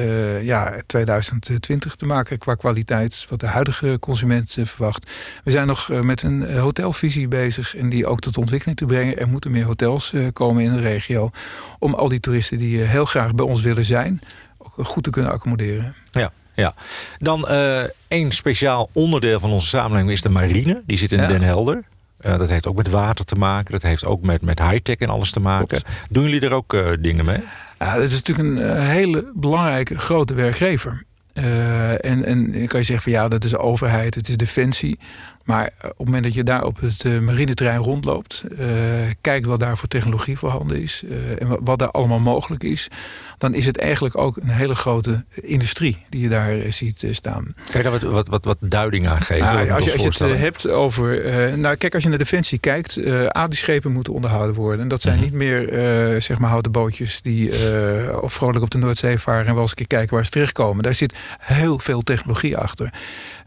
ja, 0.44 0.80
2020 0.86 1.96
te 1.96 2.06
maken 2.06 2.38
qua 2.38 2.54
kwaliteit, 2.54 3.26
wat 3.28 3.40
de 3.40 3.46
huidige 3.46 3.96
consument 4.00 4.56
verwacht. 4.62 5.10
We 5.44 5.50
zijn 5.50 5.66
nog 5.66 5.88
met 6.02 6.22
een 6.22 6.58
hotelvisie 6.58 7.28
bezig 7.28 7.76
en 7.76 7.88
die 7.88 8.06
ook 8.06 8.20
tot 8.20 8.38
ontwikkeling 8.38 8.78
te 8.78 8.86
brengen. 8.86 9.18
Er 9.18 9.28
moeten 9.28 9.50
meer 9.50 9.64
hotels 9.64 10.14
komen 10.32 10.64
in 10.64 10.72
de 10.72 10.80
regio. 10.80 11.30
Om 11.78 11.94
al 11.94 12.08
die 12.08 12.20
toeristen 12.20 12.58
die 12.58 12.80
heel 12.80 13.04
graag 13.04 13.34
bij 13.34 13.44
ons 13.44 13.60
willen 13.60 13.84
zijn, 13.84 14.20
ook 14.58 14.86
goed 14.86 15.04
te 15.04 15.10
kunnen 15.10 15.32
accommoderen. 15.32 15.94
Ja. 16.54 16.74
Dan 17.18 17.46
uh, 17.50 17.82
één 18.08 18.32
speciaal 18.32 18.88
onderdeel 18.92 19.40
van 19.40 19.50
onze 19.50 19.68
samenleving 19.68 20.10
is 20.10 20.22
de 20.22 20.28
marine. 20.28 20.82
Die 20.86 20.98
zit 20.98 21.12
in 21.12 21.28
Den 21.28 21.42
Helder. 21.42 21.82
Uh, 22.20 22.38
dat 22.38 22.48
heeft 22.48 22.66
ook 22.66 22.76
met 22.76 22.88
water 22.88 23.24
te 23.24 23.34
maken. 23.34 23.72
Dat 23.72 23.82
heeft 23.82 24.04
ook 24.04 24.22
met, 24.22 24.42
met 24.42 24.58
high-tech 24.58 24.96
en 24.96 25.08
alles 25.08 25.30
te 25.30 25.40
maken. 25.40 25.82
Doen 26.08 26.24
jullie 26.24 26.40
er 26.40 26.52
ook 26.52 26.72
uh, 26.72 26.88
dingen 27.00 27.24
mee? 27.24 27.42
Ja, 27.78 27.94
dat 27.94 28.04
is 28.04 28.22
natuurlijk 28.22 28.58
een 28.58 28.86
hele 28.86 29.32
belangrijke 29.34 29.98
grote 29.98 30.34
werkgever. 30.34 31.04
En, 31.32 32.24
en 32.24 32.52
kan 32.52 32.80
je 32.80 32.86
zeggen 32.86 33.00
van 33.00 33.12
ja, 33.12 33.28
dat 33.28 33.44
is 33.44 33.50
de 33.50 33.58
overheid, 33.58 34.14
het 34.14 34.28
is 34.28 34.36
defensie. 34.36 34.98
Maar 35.50 35.70
op 35.82 35.88
het 35.88 36.06
moment 36.06 36.24
dat 36.24 36.34
je 36.34 36.42
daar 36.42 36.64
op 36.64 36.80
het 36.80 37.04
uh, 37.04 37.20
marineterrein 37.20 37.78
rondloopt, 37.78 38.44
uh, 38.50 38.58
kijkt 39.20 39.46
wat 39.46 39.60
daar 39.60 39.78
voor 39.78 39.88
technologie 39.88 40.38
voorhanden 40.38 40.82
is 40.82 41.04
en 41.38 41.64
wat 41.64 41.78
daar 41.78 41.90
allemaal 41.90 42.18
mogelijk 42.18 42.62
is, 42.62 42.88
dan 43.38 43.54
is 43.54 43.66
het 43.66 43.78
eigenlijk 43.78 44.18
ook 44.18 44.36
een 44.36 44.48
hele 44.48 44.74
grote 44.74 45.24
industrie 45.34 46.04
die 46.08 46.20
je 46.20 46.28
daar 46.28 46.56
ziet 46.68 47.04
staan. 47.10 47.54
Kijk 47.70 47.82
daar 47.82 47.92
wat, 47.92 48.02
wat, 48.02 48.28
wat, 48.28 48.44
wat 48.44 48.56
duiding 48.60 49.08
aan 49.08 49.20
geven? 49.20 49.44
Nou, 49.44 49.70
als, 49.70 49.84
je, 49.84 49.92
als 49.92 50.02
je 50.02 50.24
het 50.24 50.38
hebt 50.38 50.68
over. 50.68 51.22
nou, 51.58 51.76
kijk, 51.76 51.94
als 51.94 52.02
je 52.02 52.08
naar 52.08 52.18
defensie 52.18 52.58
kijkt, 52.58 52.96
uh, 52.96 53.44
die 53.48 53.58
schepen 53.58 53.92
moeten 53.92 54.12
onderhouden 54.12 54.54
worden. 54.54 54.80
En 54.80 54.88
dat 54.88 55.02
zijn 55.02 55.14
-hmm. 55.14 55.24
niet 55.24 55.32
meer 55.32 56.22
zeg 56.22 56.38
maar 56.38 56.50
houten 56.50 56.72
bootjes 56.72 57.22
die 57.22 57.50
of 58.20 58.32
vrolijk 58.32 58.62
op 58.62 58.70
de 58.70 58.78
Noordzee 58.78 59.18
varen 59.18 59.46
en 59.46 59.52
wel 59.52 59.60
eens 59.60 59.70
een 59.70 59.76
keer 59.76 59.86
kijken 59.86 60.14
waar 60.14 60.24
ze 60.24 60.30
terechtkomen. 60.30 60.82
Daar 60.82 60.94
zit 60.94 61.18
heel 61.38 61.78
veel 61.78 62.02
technologie 62.02 62.56
achter. 62.56 62.92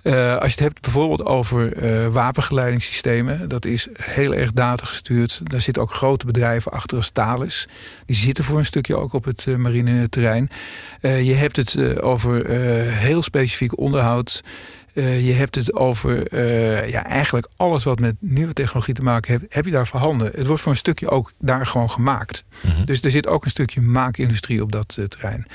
Uh, 0.04 0.38
als 0.38 0.44
je 0.44 0.50
het 0.52 0.60
hebt 0.60 0.82
bijvoorbeeld 0.82 1.26
over 1.26 1.84
uh, 1.84 2.08
wapengeleidingssystemen, 2.08 3.50
dat 3.50 3.66
is 3.66 3.88
heel 4.02 4.34
erg 4.34 4.52
datagestuurd. 4.52 5.42
Daar 5.44 5.62
zitten 5.62 5.84
ook 5.84 5.94
grote 5.94 6.26
bedrijven 6.26 6.72
achter 6.72 6.98
als 6.98 7.10
Thales. 7.10 7.68
Die 8.06 8.16
zitten 8.16 8.44
voor 8.44 8.58
een 8.58 8.66
stukje 8.66 8.98
ook 8.98 9.14
op 9.14 9.24
het 9.24 9.46
uh, 9.46 9.56
marine 9.56 10.10
terrein. 10.10 10.50
je 11.02 11.34
hebt 11.34 11.56
het 11.56 12.02
over 12.02 12.50
heel 12.90 13.22
specifiek 13.22 13.78
onderhoud. 13.78 14.44
je 14.94 15.34
hebt 15.36 15.56
het 15.56 15.74
over 15.74 16.38
ja, 16.90 17.06
eigenlijk 17.06 17.48
alles 17.56 17.84
wat 17.84 18.00
met 18.00 18.16
nieuwe 18.20 18.54
technologie 18.54 18.94
te 18.94 19.04
maken 19.04 19.32
heeft, 19.32 19.54
heb 19.54 19.66
je 19.66 19.72
daar 19.72 19.88
voorhanden. 19.88 20.32
Het 20.36 20.48
wordt 20.48 20.62
voor 20.62 20.72
een 20.72 20.78
stukje 20.78 21.10
ook 21.10 21.32
daar 21.40 21.66
gewoon 21.66 21.90
gemaakt. 21.90 22.44
Mm 22.62 22.72
-hmm. 22.72 22.86
Dus 22.86 23.02
er 23.02 23.12
zit 23.12 23.28
ook 23.28 23.44
een 23.44 23.50
stukje 23.50 23.82
maakindustrie 23.82 24.62
op 24.62 24.72
dat 24.72 24.98
terrein. 25.08 25.48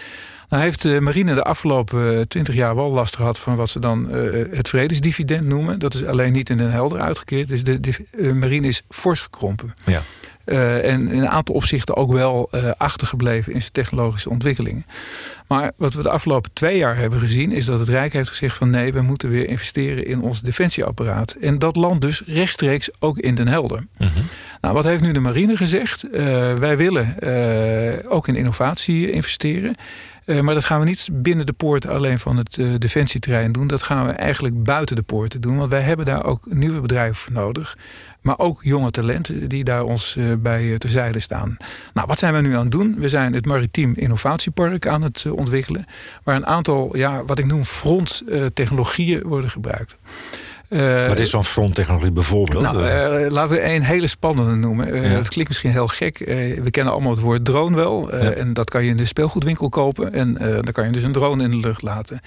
Nou 0.48 0.62
heeft 0.62 0.82
de 0.82 1.00
marine 1.00 1.34
de 1.34 1.44
afgelopen 1.44 2.18
eh, 2.18 2.20
twintig 2.20 2.54
jaar 2.54 2.74
wel 2.74 2.90
last 2.90 3.16
gehad 3.16 3.38
van 3.38 3.56
wat 3.56 3.70
ze 3.70 3.78
dan 3.78 4.16
uh, 4.16 4.44
het 4.50 4.68
vredesdividend 4.68 5.46
noemen. 5.46 5.78
Dat 5.78 5.94
is 5.94 6.04
alleen 6.04 6.32
niet 6.32 6.50
in 6.50 6.56
Den 6.56 6.70
Helder 6.70 7.00
uitgekeerd. 7.00 7.48
Dus 7.48 7.64
de, 7.64 7.80
de 7.80 8.34
marine 8.34 8.68
is 8.68 8.82
fors 8.88 9.22
gekrompen. 9.22 9.74
Ja. 9.84 10.02
Uh, 10.48 10.92
en 10.92 11.08
in 11.08 11.18
een 11.18 11.28
aantal 11.28 11.54
opzichten 11.54 11.96
ook 11.96 12.12
wel 12.12 12.48
uh, 12.52 12.70
achtergebleven 12.76 13.52
in 13.52 13.60
zijn 13.60 13.72
technologische 13.72 14.30
ontwikkelingen. 14.30 14.86
Maar 15.46 15.72
wat 15.76 15.94
we 15.94 16.02
de 16.02 16.10
afgelopen 16.10 16.50
twee 16.52 16.76
jaar 16.76 16.96
hebben 16.96 17.20
gezien, 17.20 17.52
is 17.52 17.64
dat 17.64 17.78
het 17.78 17.88
Rijk 17.88 18.12
heeft 18.12 18.28
gezegd 18.28 18.56
van 18.56 18.70
nee, 18.70 18.92
we 18.92 19.02
moeten 19.02 19.28
weer 19.28 19.48
investeren 19.48 20.06
in 20.06 20.20
ons 20.20 20.40
defensieapparaat. 20.40 21.32
En 21.32 21.58
dat 21.58 21.76
landt 21.76 22.00
dus 22.00 22.22
rechtstreeks 22.26 22.90
ook 22.98 23.18
in 23.18 23.34
Den 23.34 23.48
Helder. 23.48 23.86
-hmm. 23.96 24.08
Nou, 24.60 24.74
wat 24.74 24.84
heeft 24.84 25.02
nu 25.02 25.12
de 25.12 25.20
marine 25.20 25.56
gezegd? 25.56 26.06
Wij 26.58 26.76
willen 26.76 27.14
ook 28.10 28.28
in 28.28 28.36
innovatie 28.36 29.10
investeren. 29.10 29.74
Uh, 30.28 30.40
maar 30.40 30.54
dat 30.54 30.64
gaan 30.64 30.80
we 30.80 30.86
niet 30.86 31.08
binnen 31.12 31.46
de 31.46 31.52
poorten 31.52 31.90
alleen 31.90 32.18
van 32.18 32.36
het 32.36 32.56
uh, 32.56 32.74
defensieterrein 32.78 33.52
doen. 33.52 33.66
Dat 33.66 33.82
gaan 33.82 34.06
we 34.06 34.12
eigenlijk 34.12 34.62
buiten 34.62 34.96
de 34.96 35.02
poorten 35.02 35.40
doen. 35.40 35.56
Want 35.56 35.70
wij 35.70 35.80
hebben 35.80 36.06
daar 36.06 36.24
ook 36.24 36.52
nieuwe 36.52 36.80
bedrijven 36.80 37.16
voor 37.16 37.32
nodig. 37.32 37.78
Maar 38.20 38.38
ook 38.38 38.62
jonge 38.62 38.90
talenten 38.90 39.48
die 39.48 39.64
daar 39.64 39.82
ons 39.84 40.16
uh, 40.16 40.32
bij 40.38 40.78
terzijde 40.78 41.20
staan. 41.20 41.56
Nou, 41.94 42.06
wat 42.06 42.18
zijn 42.18 42.34
we 42.34 42.40
nu 42.40 42.54
aan 42.54 42.60
het 42.60 42.70
doen? 42.70 42.94
We 42.98 43.08
zijn 43.08 43.32
het 43.32 43.46
Maritiem 43.46 43.92
Innovatiepark 43.94 44.86
aan 44.86 45.02
het 45.02 45.26
ontwikkelen. 45.30 45.84
Waar 46.24 46.36
een 46.36 46.46
aantal, 46.46 46.96
ja, 46.96 47.24
wat 47.24 47.38
ik 47.38 47.46
noem 47.46 47.64
fronttechnologieën 47.64 49.22
worden 49.22 49.50
gebruikt. 49.50 49.96
Wat 51.08 51.18
is 51.18 51.30
zo'n 51.30 51.44
fronttechnologie 51.44 52.12
bijvoorbeeld? 52.12 52.62
Nou, 52.62 52.76
uh, 52.76 53.30
laten 53.30 53.56
we 53.56 53.74
een 53.74 53.82
hele 53.82 54.06
spannende 54.06 54.54
noemen. 54.54 55.02
Ja. 55.02 55.14
Dat 55.14 55.28
klinkt 55.28 55.48
misschien 55.48 55.70
heel 55.70 55.86
gek. 55.86 56.18
we 56.62 56.70
kennen 56.70 56.92
allemaal 56.92 57.10
het 57.10 57.20
woord 57.20 57.44
drone 57.44 57.76
wel. 57.76 58.16
Ja. 58.16 58.30
En 58.30 58.52
dat 58.52 58.70
kan 58.70 58.84
je 58.84 58.90
in 58.90 58.96
de 58.96 59.06
speelgoedwinkel 59.06 59.68
kopen. 59.68 60.12
En 60.12 60.34
dan 60.34 60.72
kan 60.72 60.84
je 60.84 60.92
dus 60.92 61.02
een 61.02 61.12
drone 61.12 61.42
in 61.42 61.50
de 61.50 61.56
lucht 61.56 61.82
laten. 61.82 62.20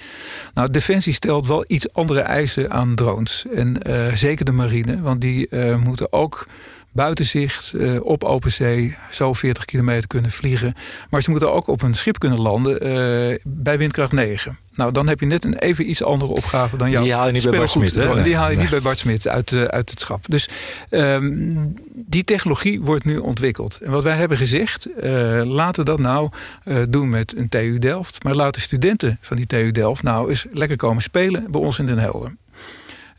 Nou, 0.54 0.72
Defensie 0.72 1.14
stelt 1.14 1.48
wel 1.48 1.64
iets 1.68 1.94
andere 1.94 2.20
eisen 2.20 2.72
aan 2.72 2.96
drones. 2.96 3.46
En 3.54 3.82
zeker 4.14 4.46
de 4.46 4.52
marine. 4.52 5.02
Want 5.02 5.22
die 5.22 5.50
moeten 5.84 6.14
ook 6.14 6.48
buitenzicht, 6.92 7.72
uh, 7.76 8.06
op 8.06 8.24
open 8.24 8.52
zee, 8.52 8.96
zo 9.12 9.34
40 9.34 9.66
kilometer 9.66 10.08
kunnen 10.08 10.32
vliegen. 10.32 10.74
Maar 11.10 11.22
ze 11.22 11.30
moeten 11.30 11.54
ook 11.54 11.68
op 11.68 11.82
een 11.82 11.94
schip 11.94 12.20
kunnen 12.20 12.42
landen 12.42 12.74
uh, 12.74 13.38
bij 13.44 13.78
windkracht 13.78 14.12
9. 14.12 14.58
Nou, 14.74 14.92
dan 14.92 15.08
heb 15.08 15.20
je 15.20 15.26
net 15.26 15.44
een 15.44 15.58
even 15.58 15.90
iets 15.90 16.04
andere 16.04 16.32
opgave 16.32 16.78
dan 16.78 16.90
jouw 16.90 17.04
Die 17.04 17.14
haal 17.14 17.26
je 17.26 17.32
niet 17.32 17.50
bij 17.50 17.58
Bart 17.60 17.70
Smit. 17.70 18.24
Die 18.24 18.36
haal 18.36 18.52
je 18.52 18.58
niet 18.58 18.70
bij 18.70 18.82
Bart 18.82 19.00
Smit 19.00 19.28
uit, 19.28 19.52
uh, 19.52 19.64
uit 19.64 19.90
het 19.90 20.00
schap. 20.00 20.30
Dus 20.30 20.50
um, 20.90 21.74
die 21.94 22.24
technologie 22.24 22.82
wordt 22.82 23.06
nu 23.06 23.18
ontwikkeld. 23.18 23.78
En 23.82 23.92
wat 23.92 24.04
wij 24.04 24.16
hebben 24.16 24.38
gezegd, 24.38 24.88
laten 25.44 25.84
we 25.86 25.90
dat 25.90 26.00
nou 26.00 26.30
doen 26.90 27.10
met 27.10 27.38
een 27.38 27.50
TU 27.50 27.80
Delft. 27.80 28.24
Maar 28.24 28.36
laten 28.36 28.62
studenten 28.62 29.18
van 29.22 29.38
die 29.38 29.46
TU 29.46 29.72
Delft 29.72 30.04
nou 30.04 30.30
eens 30.30 30.46
lekker 30.52 30.78
komen 30.78 31.02
spelen 31.02 31.52
bij 31.52 31.62
ons 31.62 31.80
in 31.80 31.86
Den 31.86 32.00
Helder. 32.00 32.36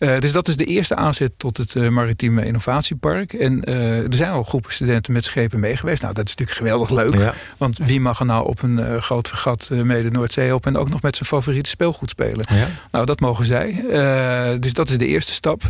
Uh, 0.02 0.18
dus 0.18 0.32
dat 0.32 0.48
is 0.48 0.56
de 0.56 0.64
eerste 0.64 0.94
aanzet 0.94 1.32
tot 1.36 1.56
het 1.56 1.74
uh, 1.74 1.88
Maritieme 1.88 2.44
Innovatiepark. 2.44 3.32
En 3.32 3.70
uh, 3.70 4.04
er 4.04 4.14
zijn 4.14 4.30
al 4.30 4.42
groepen 4.42 4.72
studenten 4.72 5.12
met 5.12 5.24
schepen 5.24 5.60
mee 5.60 5.76
geweest. 5.76 6.02
Nou, 6.02 6.14
dat 6.14 6.24
is 6.24 6.30
natuurlijk 6.30 6.58
geweldig 6.58 6.90
leuk. 6.90 7.14
Ja. 7.14 7.34
Want 7.56 7.78
wie 7.78 8.00
mag 8.00 8.20
er 8.20 8.26
nou 8.26 8.46
op 8.46 8.62
een 8.62 9.02
groot 9.02 9.28
vergat 9.28 9.68
mee 9.70 10.02
de 10.02 10.10
Noordzee 10.10 10.54
op... 10.54 10.66
en 10.66 10.76
ook 10.76 10.88
nog 10.88 11.02
met 11.02 11.16
zijn 11.16 11.28
favoriete 11.28 11.70
speelgoed 11.70 12.10
spelen? 12.10 12.44
Ja. 12.54 12.66
Nou, 12.90 13.06
dat 13.06 13.20
mogen 13.20 13.46
zij. 13.46 13.84
dus 14.60 14.72
dat 14.72 14.90
is 14.90 14.98
de 14.98 15.06
eerste 15.06 15.32
stap. 15.32 15.62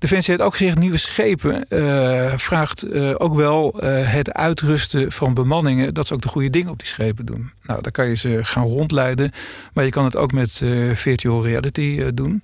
Defensie 0.00 0.30
heeft 0.30 0.46
ook 0.46 0.56
gezegd, 0.56 0.78
nieuwe 0.78 0.96
schepen 0.96 1.64
uh, 1.68 2.32
vraagt 2.36 2.84
uh, 2.84 3.14
ook 3.14 3.34
wel 3.34 3.84
uh, 3.84 4.12
het 4.12 4.32
uitrusten 4.32 5.12
van 5.12 5.34
bemanningen. 5.34 5.94
Dat 5.94 6.06
ze 6.06 6.14
ook 6.14 6.22
de 6.22 6.28
goede 6.28 6.50
dingen 6.50 6.70
op 6.70 6.78
die 6.78 6.88
schepen 6.88 7.26
doen. 7.26 7.50
Nou, 7.62 7.82
daar 7.82 7.92
kan 7.92 8.08
je 8.08 8.16
ze 8.16 8.38
gaan 8.42 8.64
rondleiden. 8.64 9.30
Maar 9.72 9.84
je 9.84 9.90
kan 9.90 10.04
het 10.04 10.16
ook 10.16 10.32
met 10.32 10.62
virtual 10.94 11.44
reality 11.44 12.10
doen. 12.14 12.42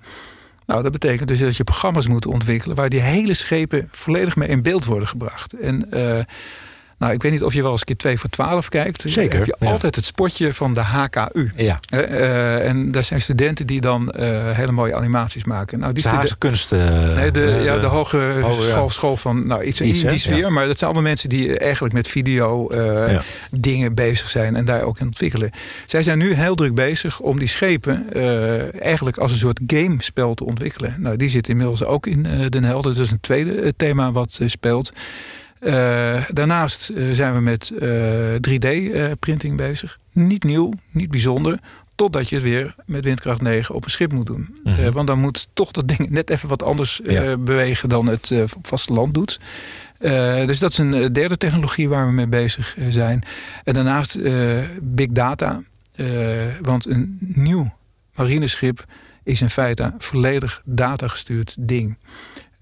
Nou, 0.66 0.82
dat 0.82 0.92
betekent 0.92 1.28
dus 1.28 1.38
dat 1.38 1.56
je 1.56 1.64
programma's 1.64 2.06
moet 2.06 2.26
ontwikkelen 2.26 2.76
waar 2.76 2.88
die 2.88 3.00
hele 3.00 3.34
schepen 3.34 3.88
volledig 3.90 4.36
mee 4.36 4.48
in 4.48 4.62
beeld 4.62 4.84
worden 4.84 5.08
gebracht. 5.08 5.52
En 5.52 5.86
uh, 5.90 6.18
Nou, 6.98 7.12
ik 7.12 7.22
weet 7.22 7.32
niet 7.32 7.42
of 7.42 7.54
je 7.54 7.62
wel 7.62 7.70
eens 7.70 7.84
keer 7.84 7.96
2 7.96 8.18
voor 8.18 8.30
12 8.30 8.68
kijkt. 8.68 9.02
Zeker. 9.04 9.38
heb 9.38 9.46
je 9.46 9.66
altijd 9.66 9.96
het 9.96 10.04
spotje 10.04 10.54
van 10.54 10.74
de 10.74 10.80
HKU. 10.80 11.50
Ja. 11.56 11.80
Uh, 11.94 12.68
en 12.68 12.90
daar 12.90 13.04
zijn 13.04 13.20
studenten 13.20 13.66
die 13.66 13.80
dan 13.80 14.14
uh, 14.18 14.50
hele 14.50 14.72
mooie 14.72 14.94
animaties 14.94 15.44
maken. 15.44 15.78
Nou, 15.78 15.92
die 15.92 16.02
de 16.02 16.08
Haagse 16.08 16.38
kunst. 16.38 16.72
Uh, 16.72 17.14
nee, 17.14 17.30
de, 17.30 17.60
ja, 17.64 17.78
de 17.78 17.86
hoge 17.86 18.40
oh, 18.42 18.60
school, 18.60 18.84
ja. 18.84 18.88
school 18.88 19.16
van 19.16 19.46
nou, 19.46 19.62
iets, 19.62 19.80
iets 19.80 20.02
in 20.02 20.08
die 20.08 20.18
sfeer. 20.18 20.36
Ja. 20.36 20.50
Maar 20.50 20.66
dat 20.66 20.78
zijn 20.78 20.90
allemaal 20.90 21.10
mensen 21.10 21.28
die 21.28 21.58
eigenlijk 21.58 21.94
met 21.94 22.08
video 22.08 22.68
ja. 22.76 23.22
dingen 23.50 23.94
bezig 23.94 24.30
zijn 24.30 24.56
en 24.56 24.64
daar 24.64 24.82
ook 24.82 24.98
in 24.98 25.06
ontwikkelen. 25.06 25.50
Zij 25.86 26.02
zijn 26.02 26.18
nu 26.18 26.34
heel 26.34 26.54
druk 26.54 26.74
bezig 26.74 27.20
om 27.20 27.38
die 27.38 27.48
schepen 27.48 28.12
eigenlijk 28.80 29.18
als 29.18 29.32
een 29.32 29.38
soort 29.38 29.60
gamespel 29.66 30.34
te 30.34 30.44
ontwikkelen. 30.44 30.94
Nou, 30.98 31.16
die 31.16 31.28
zit 31.28 31.48
inmiddels 31.48 31.84
ook 31.84 32.06
in 32.06 32.22
Den 32.48 32.64
Helder. 32.64 32.94
Dat 32.94 33.04
is 33.04 33.10
een 33.10 33.20
tweede 33.20 33.74
thema 33.76 34.12
wat 34.12 34.40
speelt. 34.46 34.92
Uh, 35.60 36.24
daarnaast 36.28 36.90
uh, 36.94 37.14
zijn 37.14 37.34
we 37.34 37.40
met 37.40 37.72
uh, 37.72 38.34
3D-printing 38.34 39.56
bezig. 39.56 39.98
Niet 40.12 40.44
nieuw, 40.44 40.72
niet 40.90 41.10
bijzonder. 41.10 41.58
Totdat 41.94 42.28
je 42.28 42.34
het 42.34 42.44
weer 42.44 42.74
met 42.84 43.04
windkracht 43.04 43.40
9 43.40 43.74
op 43.74 43.84
een 43.84 43.90
schip 43.90 44.12
moet 44.12 44.26
doen. 44.26 44.58
Mm 44.64 44.74
-hmm. 44.74 44.90
want 44.90 45.06
dan 45.06 45.18
moet 45.18 45.48
toch 45.52 45.70
dat 45.70 45.88
ding 45.88 46.10
net 46.10 46.30
even 46.30 46.48
wat 46.48 46.62
anders 46.62 47.00
ja. 47.04 47.36
bewegen 47.36 47.88
dan 47.88 48.06
het 48.06 48.32
op 48.56 48.66
vasteland 48.66 49.14
doet. 49.14 49.40
dus 50.46 50.58
dat 50.58 50.70
is 50.70 50.78
een 50.78 51.12
derde 51.12 51.36
technologie 51.36 51.88
waar 51.88 52.06
we 52.06 52.12
mee 52.12 52.26
bezig 52.26 52.76
zijn. 52.88 53.22
En 53.64 53.74
daarnaast 53.74 54.18
big 54.82 55.08
data. 55.08 55.62
want 56.62 56.86
een 56.86 57.18
nieuw 57.20 57.76
marineschip 58.14 58.84
is 59.22 59.40
in 59.40 59.50
feite 59.50 59.92
volledig 59.98 60.62
datagestuurd 60.64 61.56
ding. 61.58 61.96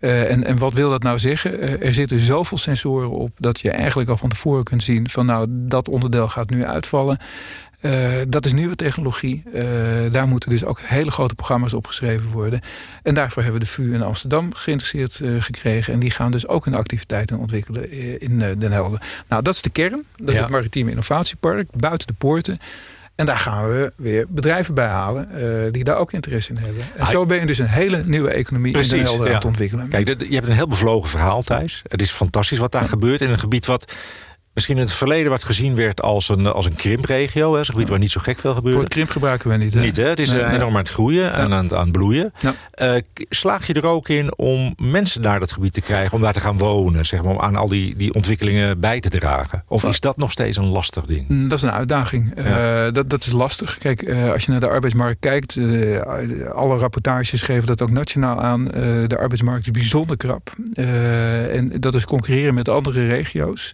Uh, 0.05 0.31
en, 0.31 0.45
en 0.45 0.59
wat 0.59 0.73
wil 0.73 0.91
dat 0.91 1.03
nou 1.03 1.19
zeggen? 1.19 1.65
Uh, 1.65 1.87
er 1.87 1.95
zitten 1.95 2.21
zoveel 2.21 2.59
sensoren 2.59 3.11
op 3.11 3.31
dat 3.37 3.61
je 3.61 3.71
eigenlijk 3.71 4.11
al 4.11 4.17
van 4.17 4.29
tevoren 4.29 4.65
kunt 4.65 4.83
zien 4.83 5.11
van 5.11 5.27
nou 5.27 5.47
dat 5.51 5.89
onderdeel 5.89 6.29
gaat 6.29 6.51
nu 6.51 6.65
uitvallen. 6.65 7.19
Uh, 7.81 8.13
dat 8.29 8.47
is 8.47 8.53
nieuwe 8.53 8.77
technologie. 8.77 9.43
daar 10.11 10.29
moeten 10.29 10.51
dus 10.51 10.65
ook 10.65 10.81
hele 10.81 11.11
grote 11.11 11.35
programma's 11.35 11.73
op 11.73 11.87
geschreven 11.87 12.31
worden. 12.31 12.61
En 13.03 13.15
daarvoor 13.15 13.43
hebben 13.43 13.61
we 13.61 13.67
de 13.67 13.73
VU 13.73 13.95
in 13.95 14.03
Amsterdam 14.03 14.55
geïnteresseerd 14.55 15.21
gekregen. 15.39 15.93
En 15.93 15.99
die 15.99 16.11
gaan 16.11 16.31
dus 16.31 16.49
ook 16.49 16.65
hun 16.65 16.75
activiteiten 16.75 17.39
ontwikkelen 17.39 17.91
in 18.21 18.39
Den 18.39 18.73
Helder. 18.73 19.03
Nou, 19.29 19.43
dat 19.43 19.55
is 19.55 19.63
de 19.63 19.71
kern. 19.71 20.05
Dat 20.17 20.27
ja. 20.29 20.33
is 20.33 20.41
het 20.41 20.49
Maritieme 20.49 20.91
Innovatiepark, 20.91 21.69
buiten 21.73 22.07
de 22.07 22.15
poorten. 22.19 22.59
En 23.15 23.27
daar 23.27 23.39
gaan 23.39 23.69
we 23.69 23.93
weer 23.97 24.27
bedrijven 24.29 24.75
bij 24.75 24.87
halen 24.87 25.29
uh, 25.33 25.73
die 25.73 25.85
daar 25.85 25.97
ook 25.97 26.13
interesse 26.13 26.53
in 26.53 26.59
hebben. 26.59 26.83
En 26.95 27.01
ah, 27.01 27.09
zo 27.09 27.27
ben 27.27 27.41
je 27.41 27.47
dus 27.47 27.59
een 27.59 27.67
hele 27.67 28.03
nieuwe 28.05 28.31
economie 28.31 28.73
precies, 28.73 28.93
in 28.93 28.99
de 28.99 29.05
Helder 29.05 29.27
ja. 29.27 29.31
aan 29.31 29.37
het 29.37 29.45
ontwikkelen. 29.45 29.89
Kijk, 29.89 30.09
je 30.09 30.35
hebt 30.35 30.47
een 30.47 30.53
heel 30.53 30.69
bevlogen 30.69 31.11
verhaal, 31.11 31.43
Thijs. 31.43 31.83
Het 31.89 32.01
is 32.01 32.11
fantastisch 32.11 32.59
wat 32.59 32.73
daar 32.73 32.83
ja. 32.83 32.89
gebeurt 32.89 33.21
in 33.21 33.31
een 33.31 33.39
gebied 33.39 33.67
wat 33.67 33.93
misschien 34.55 34.77
in 34.77 34.83
het 34.83 34.93
verleden 34.93 35.31
wat 35.31 35.45
gezien 35.45 35.75
werd 35.75 36.03
als 36.03 36.29
een, 36.29 36.47
als 36.47 36.67
een 36.67 36.75
krimpregio. 36.75 37.53
Hè, 37.53 37.59
een 37.59 37.65
gebied 37.65 37.89
waar 37.89 37.99
niet 37.99 38.11
zo 38.11 38.21
gek 38.21 38.39
veel 38.39 38.55
gebeurt. 38.55 38.75
Voor 38.75 38.89
krimp 38.89 39.11
gebruiken 39.11 39.51
we 39.51 39.57
niet. 39.57 39.75
Hè? 39.75 39.81
Niet, 39.81 39.97
hè? 39.97 40.09
Het 40.09 40.19
is 40.19 40.31
nee, 40.31 40.41
enorm 40.41 40.59
nee. 40.59 40.69
aan 40.69 40.77
het 40.77 40.89
groeien 40.89 41.33
en 41.33 41.53
aan, 41.53 41.75
aan 41.75 41.81
het 41.81 41.93
bloeien. 41.93 42.33
Ja. 42.39 42.55
Uh, 42.95 43.01
slaag 43.29 43.67
je 43.67 43.75
er 43.75 43.87
ook 43.87 44.09
in 44.09 44.39
om 44.39 44.75
mensen 44.77 45.21
naar 45.21 45.41
dat 45.41 45.53
gebied 45.53 45.73
te 45.73 45.81
krijgen, 45.81 46.13
om 46.13 46.21
daar 46.21 46.33
te 46.33 46.41
gaan 46.41 46.59
wonen, 46.59 47.07
zeg 47.07 47.23
maar, 47.23 47.33
om 47.33 47.41
aan 47.41 47.57
al 47.57 47.69
die, 47.69 47.97
die 47.97 48.15
ontwikkelingen 48.15 48.81
bij 48.81 49.01
te 49.01 49.09
dragen? 49.09 49.63
Of 49.69 49.85
is 49.85 50.01
dat 50.01 50.17
nog 50.17 50.31
steeds 50.31 50.57
een 50.57 50.69
lastig 50.69 51.05
ding? 51.05 51.29
Mm, 51.29 51.49
dat 51.49 51.59
is 51.59 51.65
een 51.65 51.73
uitdaging. 51.73 52.33
Ja. 52.37 52.87
Uh, 52.87 52.93
dat, 52.93 53.11
dat 53.11 53.25
is 53.25 53.33
lastig. 53.33 53.79
Kijk, 53.79 54.03
uh, 54.03 54.31
als 54.31 54.45
je 54.45 54.51
naar 54.51 54.61
de 54.61 54.69
arbeidsmarkt 54.69 55.21
kijkt, 55.21 55.57
alle 56.53 56.77
rapportages 56.77 57.43
geven 57.43 57.67
dat 57.67 57.83
ook 57.83 57.91
nationaal 57.91 58.41
aan. 58.41 58.65
de 58.65 59.17
arbeidsmarkt 59.19 59.65
is 59.65 59.71
bijzonder 59.71 60.17
krap. 60.17 60.53
en 60.75 61.73
dat 61.81 61.95
is 61.95 62.05
concurreren 62.05 62.55
met 62.55 62.69
andere 62.69 63.07
regio's. 63.07 63.73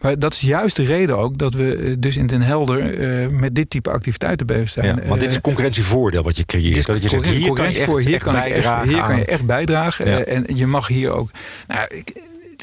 Maar 0.00 0.07
dat 0.18 0.32
is 0.32 0.40
juist 0.40 0.76
de 0.76 0.84
reden 0.84 1.18
ook 1.18 1.38
dat 1.38 1.54
we 1.54 1.96
dus 1.98 2.16
in 2.16 2.26
Den 2.26 2.42
Helder 2.42 2.98
uh, 2.98 3.28
met 3.28 3.54
dit 3.54 3.70
type 3.70 3.90
activiteiten 3.90 4.46
bezig 4.46 4.68
zijn. 4.68 4.86
Ja, 4.86 5.08
want 5.08 5.20
dit 5.20 5.30
is 5.30 5.40
concurrentievoordeel 5.40 6.22
wat 6.22 6.36
je 6.36 6.44
creëert. 6.44 6.86
Dat 6.86 7.02
je 7.02 7.08
zegt, 7.08 7.26
hier 7.26 7.52
kan 7.52 7.72
je 7.72 7.78
echt, 7.78 8.04
hier 8.04 8.18
kan 8.18 8.32
bijdragen. 8.32 8.82
Echt, 8.82 8.92
hier 8.92 9.02
kan 9.02 9.16
je 9.16 9.24
echt 9.24 9.46
bijdragen. 9.46 10.08
Ja. 10.08 10.20
En 10.20 10.44
je 10.54 10.66
mag 10.66 10.86
hier 10.86 11.10
ook. 11.10 11.30
Nou, 11.66 11.88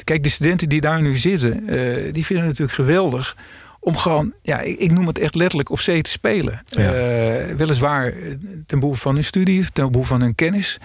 kijk, 0.04 0.22
de 0.22 0.28
studenten 0.28 0.68
die 0.68 0.80
daar 0.80 1.02
nu 1.02 1.16
zitten, 1.16 1.66
die 2.12 2.24
vinden 2.24 2.46
het 2.46 2.58
natuurlijk 2.58 2.72
geweldig 2.72 3.36
om 3.86 3.96
gewoon, 3.96 4.32
ja, 4.42 4.60
ik, 4.60 4.78
ik, 4.78 4.90
noem 4.90 5.06
het 5.06 5.18
echt 5.18 5.34
letterlijk 5.34 5.70
op 5.70 5.80
zee 5.80 6.02
te 6.02 6.10
spelen. 6.10 6.62
Ja. 6.64 6.94
Uh, 6.94 7.54
weliswaar 7.56 8.12
ten 8.66 8.78
behoeve 8.78 9.00
van 9.00 9.14
hun 9.14 9.24
studie, 9.24 9.66
ten 9.72 9.90
behoeve 9.90 10.10
van 10.10 10.20
hun 10.20 10.34
kennis. 10.34 10.78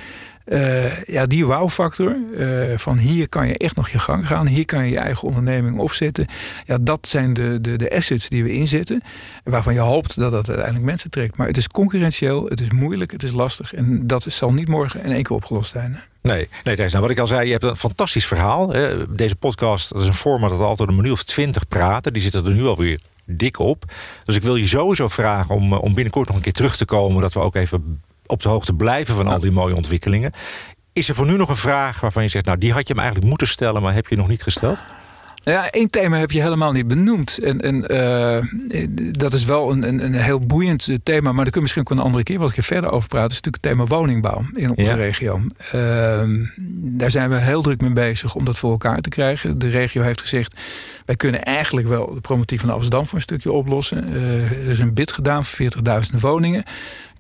Uh, 0.52 1.04
ja, 1.04 1.26
die 1.26 1.46
wow-factor, 1.46 2.16
uh, 2.38 2.78
van 2.78 2.98
hier 2.98 3.30
kan 3.30 3.48
je 3.48 3.58
echt 3.58 3.76
nog 3.76 3.90
je 3.90 4.00
gang 4.00 4.28
gaan, 4.28 4.48
hier 4.48 4.66
kan 4.66 4.84
je 4.84 4.92
je 4.92 4.98
eigen 4.98 5.28
onderneming 5.28 5.80
opzetten. 5.80 6.28
Ja, 6.66 6.78
dat 6.82 7.08
zijn 7.08 7.34
de, 7.34 7.62
de, 7.62 7.76
de 7.76 7.96
assets 7.96 8.30
die 8.30 8.44
we 8.44 8.54
inzetten, 8.54 9.02
waarvan 9.44 9.74
je 9.74 9.80
hoopt 9.80 10.16
dat 10.16 10.32
dat 10.32 10.48
uiteindelijk 10.48 10.86
mensen 10.86 11.10
trekt. 11.10 11.38
Maar 11.38 11.48
het 11.48 11.58
is 11.58 11.68
concurrentieel, 11.68 12.46
het 12.46 12.62
is 12.62 12.70
moeilijk, 12.70 13.12
het 13.12 13.24
is 13.24 13.32
lastig 13.32 13.74
en 13.74 14.08
dat 14.08 14.24
zal 14.24 14.54
niet 14.54 14.68
morgen 14.68 15.04
in 15.04 15.12
één 15.12 15.24
keer 15.24 15.36
opgelost 15.36 15.72
zijn. 15.72 16.00
Nee, 16.22 16.48
nee 16.64 16.76
Thijs, 16.76 16.92
nou 16.92 17.04
wat 17.04 17.12
ik 17.12 17.20
al 17.20 17.28
zei, 17.28 17.46
je 17.46 17.52
hebt 17.52 17.64
een 17.64 17.76
fantastisch 17.76 18.26
verhaal. 18.26 18.68
Deze 19.10 19.36
podcast, 19.36 19.94
dat 19.94 20.02
is 20.02 20.08
een 20.08 20.14
format 20.14 20.50
dat 20.50 20.60
altijd 20.60 20.90
een 20.90 20.96
minuut 20.96 21.12
of 21.12 21.24
twintig 21.24 21.68
praten. 21.68 22.14
Die 22.14 22.22
zitten 22.22 22.46
er 22.46 22.54
nu 22.54 22.66
alweer 22.66 23.00
dik 23.26 23.60
op. 23.60 23.84
Dus 24.24 24.36
ik 24.36 24.44
wil 24.44 24.56
je 24.56 24.68
sowieso 24.68 25.08
vragen 25.08 25.56
om, 25.56 25.74
om 25.74 25.94
binnenkort 25.94 26.28
nog 26.28 26.36
een 26.36 26.44
keer 26.44 26.54
terug 26.54 26.78
te 26.78 26.86
komen... 26.86 27.22
dat 27.22 27.34
we 27.34 27.40
ook 27.40 27.56
even 27.56 28.02
op 28.32 28.42
de 28.42 28.50
hoogte 28.50 28.74
blijven 28.74 29.16
van 29.16 29.28
al 29.28 29.40
die 29.40 29.52
mooie 29.52 29.76
ontwikkelingen. 29.76 30.32
Is 30.94 31.10
er 31.10 31.16
voor 31.16 31.26
nu 31.26 31.38
nog 31.38 31.50
een 31.50 31.56
vraag 31.56 32.00
waarvan 32.00 32.24
je 32.24 32.30
zegt... 32.30 32.46
nou, 32.46 32.58
die 32.58 32.74
had 32.74 32.88
je 32.88 32.94
hem 32.94 33.02
eigenlijk 33.02 33.30
moeten 33.30 33.48
stellen, 33.48 33.82
maar 33.82 33.94
heb 33.94 34.08
je 34.08 34.16
nog 34.16 34.28
niet 34.28 34.44
gesteld? 34.44 34.80
Ja, 35.44 35.70
één 35.70 35.90
thema 35.90 36.18
heb 36.18 36.32
je 36.32 36.42
helemaal 36.42 36.72
niet 36.72 36.88
benoemd. 36.88 37.38
En, 37.38 37.62
en 37.62 37.94
uh, 37.94 39.12
dat 39.12 39.34
is 39.34 39.46
wel 39.46 39.72
een, 39.72 39.88
een, 39.88 40.04
een, 40.04 40.14
heel 40.14 40.46
boeiend 40.46 40.90
thema, 41.04 41.32
maar 41.32 41.44
daar 41.44 41.52
kunnen 41.52 41.54
we 41.54 41.62
misschien 41.62 41.82
ook 41.82 41.90
een 41.90 42.00
andere 42.00 42.24
keer 42.24 42.40
wat 42.40 42.54
verder 42.54 42.92
over 42.92 43.08
praten. 43.08 43.30
Dat 43.30 43.38
is 43.38 43.42
natuurlijk 43.42 43.64
het 43.64 43.90
thema 43.90 43.98
woningbouw 43.98 44.46
in 44.54 44.70
onze 44.70 44.84
ja. 44.84 44.94
regio. 44.94 45.42
Uh, 45.66 46.24
daar 46.74 47.12
zijn 47.12 47.30
we 47.30 47.36
heel 47.36 47.62
druk 47.62 47.82
mee 47.82 47.92
bezig 47.92 48.36
om 48.36 48.46
dat 48.46 48.58
voor 48.58 48.72
elkaar 48.72 49.02
te 49.02 49.10
krijgen. 49.10 49.58
De 49.60 49.70
regio 49.70 50.02
heeft 50.02 50.22
gezegd, 50.22 50.62
wij 51.06 51.16
kunnen 51.16 51.44
eigenlijk 51.44 51.88
wel 51.88 52.14
de 52.14 52.22
promotie 52.22 52.60
van 52.60 52.70
Amsterdam 52.70 53.06
voor 53.06 53.16
een 53.16 53.22
stukje 53.22 53.52
oplossen. 53.52 54.10
Uh, 54.14 54.52
er 54.52 54.70
is 54.70 54.80
een 54.80 54.94
bid 54.94 55.12
gedaan 55.12 55.46
voor 55.46 55.66
40.000 56.14 56.20
woningen. 56.20 56.64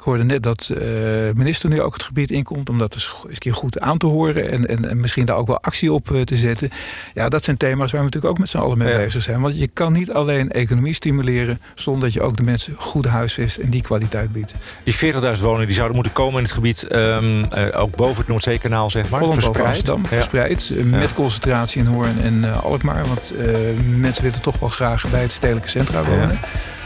Ik 0.01 0.07
hoorde 0.07 0.23
net 0.23 0.43
dat 0.43 0.63
de 0.67 1.29
uh, 1.29 1.37
minister 1.37 1.69
nu 1.69 1.81
ook 1.81 1.93
het 1.93 2.03
gebied 2.03 2.31
inkomt... 2.31 2.69
om 2.69 2.77
dat 2.77 2.93
eens 2.93 3.23
een 3.27 3.37
keer 3.37 3.53
goed 3.53 3.79
aan 3.79 3.97
te 3.97 4.05
horen... 4.05 4.49
en, 4.49 4.67
en, 4.67 4.89
en 4.89 4.99
misschien 4.99 5.25
daar 5.25 5.35
ook 5.35 5.47
wel 5.47 5.61
actie 5.61 5.93
op 5.93 6.09
uh, 6.09 6.21
te 6.21 6.35
zetten. 6.35 6.69
Ja, 7.13 7.29
dat 7.29 7.43
zijn 7.43 7.57
thema's 7.57 7.91
waar 7.91 7.99
we 7.99 8.05
natuurlijk 8.05 8.33
ook 8.33 8.39
met 8.39 8.49
z'n 8.49 8.57
allen 8.57 8.77
mee 8.77 8.91
ja. 8.91 8.97
bezig 8.97 9.23
zijn. 9.23 9.41
Want 9.41 9.59
je 9.59 9.67
kan 9.67 9.93
niet 9.93 10.11
alleen 10.11 10.49
economie 10.49 10.93
stimuleren... 10.93 11.61
zonder 11.75 12.03
dat 12.03 12.13
je 12.13 12.21
ook 12.21 12.37
de 12.37 12.43
mensen 12.43 12.75
goed 12.77 13.05
huisvest 13.05 13.57
en 13.57 13.69
die 13.69 13.81
kwaliteit 13.81 14.31
biedt. 14.31 14.53
Die 14.83 15.13
40.000 15.13 15.19
woningen 15.41 15.65
die 15.65 15.75
zouden 15.75 15.95
moeten 15.95 16.13
komen 16.13 16.37
in 16.37 16.43
het 16.43 16.53
gebied... 16.53 16.87
Um, 16.91 17.39
uh, 17.39 17.47
ook 17.73 17.95
boven 17.95 18.17
het 18.17 18.27
Noordzeekanaal, 18.27 18.89
zeg 18.89 19.09
maar, 19.09 19.19
Holland 19.19 19.43
verspreid. 19.43 19.67
Amsterdam, 19.67 20.01
ja. 20.01 20.07
verspreid. 20.07 20.71
Met 20.85 21.13
concentratie 21.13 21.81
in 21.81 21.87
Hoorn 21.87 22.21
en 22.21 22.61
Alkmaar. 22.61 23.05
Want 23.07 23.33
mensen 23.97 24.23
willen 24.23 24.41
toch 24.41 24.59
wel 24.59 24.69
graag 24.69 25.09
bij 25.09 25.21
het 25.21 25.31
stedelijke 25.31 25.69
centra 25.69 26.03
wonen. 26.03 26.39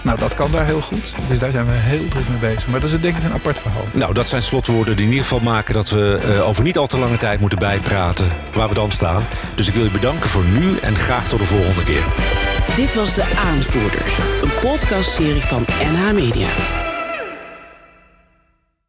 Nou, 0.05 0.19
dat 0.19 0.33
kan 0.33 0.51
daar 0.51 0.65
heel 0.65 0.81
goed. 0.81 1.13
Dus 1.27 1.39
daar 1.39 1.51
zijn 1.51 1.65
we 1.65 1.71
heel 1.71 2.07
druk 2.07 2.29
mee 2.29 2.53
bezig. 2.53 2.67
Maar 2.67 2.79
dat 2.79 2.89
is 2.91 2.99
denk 2.99 3.17
ik 3.17 3.23
een 3.23 3.33
apart 3.33 3.59
verhaal. 3.59 3.85
Nou, 3.91 4.13
dat 4.13 4.27
zijn 4.27 4.43
slotwoorden 4.43 4.95
die 4.95 5.05
in 5.05 5.11
ieder 5.11 5.25
geval 5.25 5.39
maken 5.39 5.73
dat 5.73 5.89
we 5.89 6.19
uh, 6.25 6.47
over 6.47 6.63
niet 6.63 6.77
al 6.77 6.87
te 6.87 6.97
lange 6.97 7.17
tijd 7.17 7.39
moeten 7.39 7.59
bijpraten 7.59 8.27
waar 8.53 8.67
we 8.67 8.73
dan 8.73 8.91
staan. 8.91 9.23
Dus 9.55 9.67
ik 9.67 9.73
wil 9.73 9.83
je 9.83 9.89
bedanken 9.89 10.29
voor 10.29 10.43
nu 10.43 10.77
en 10.81 10.95
graag 10.95 11.29
tot 11.29 11.39
de 11.39 11.45
volgende 11.45 11.83
keer. 11.83 12.03
Dit 12.75 12.93
was 12.93 13.13
De 13.13 13.25
Aanvoerders, 13.45 14.17
een 14.41 14.59
podcastserie 14.61 15.41
van 15.41 15.65
NH 15.93 16.13
Media. 16.13 16.84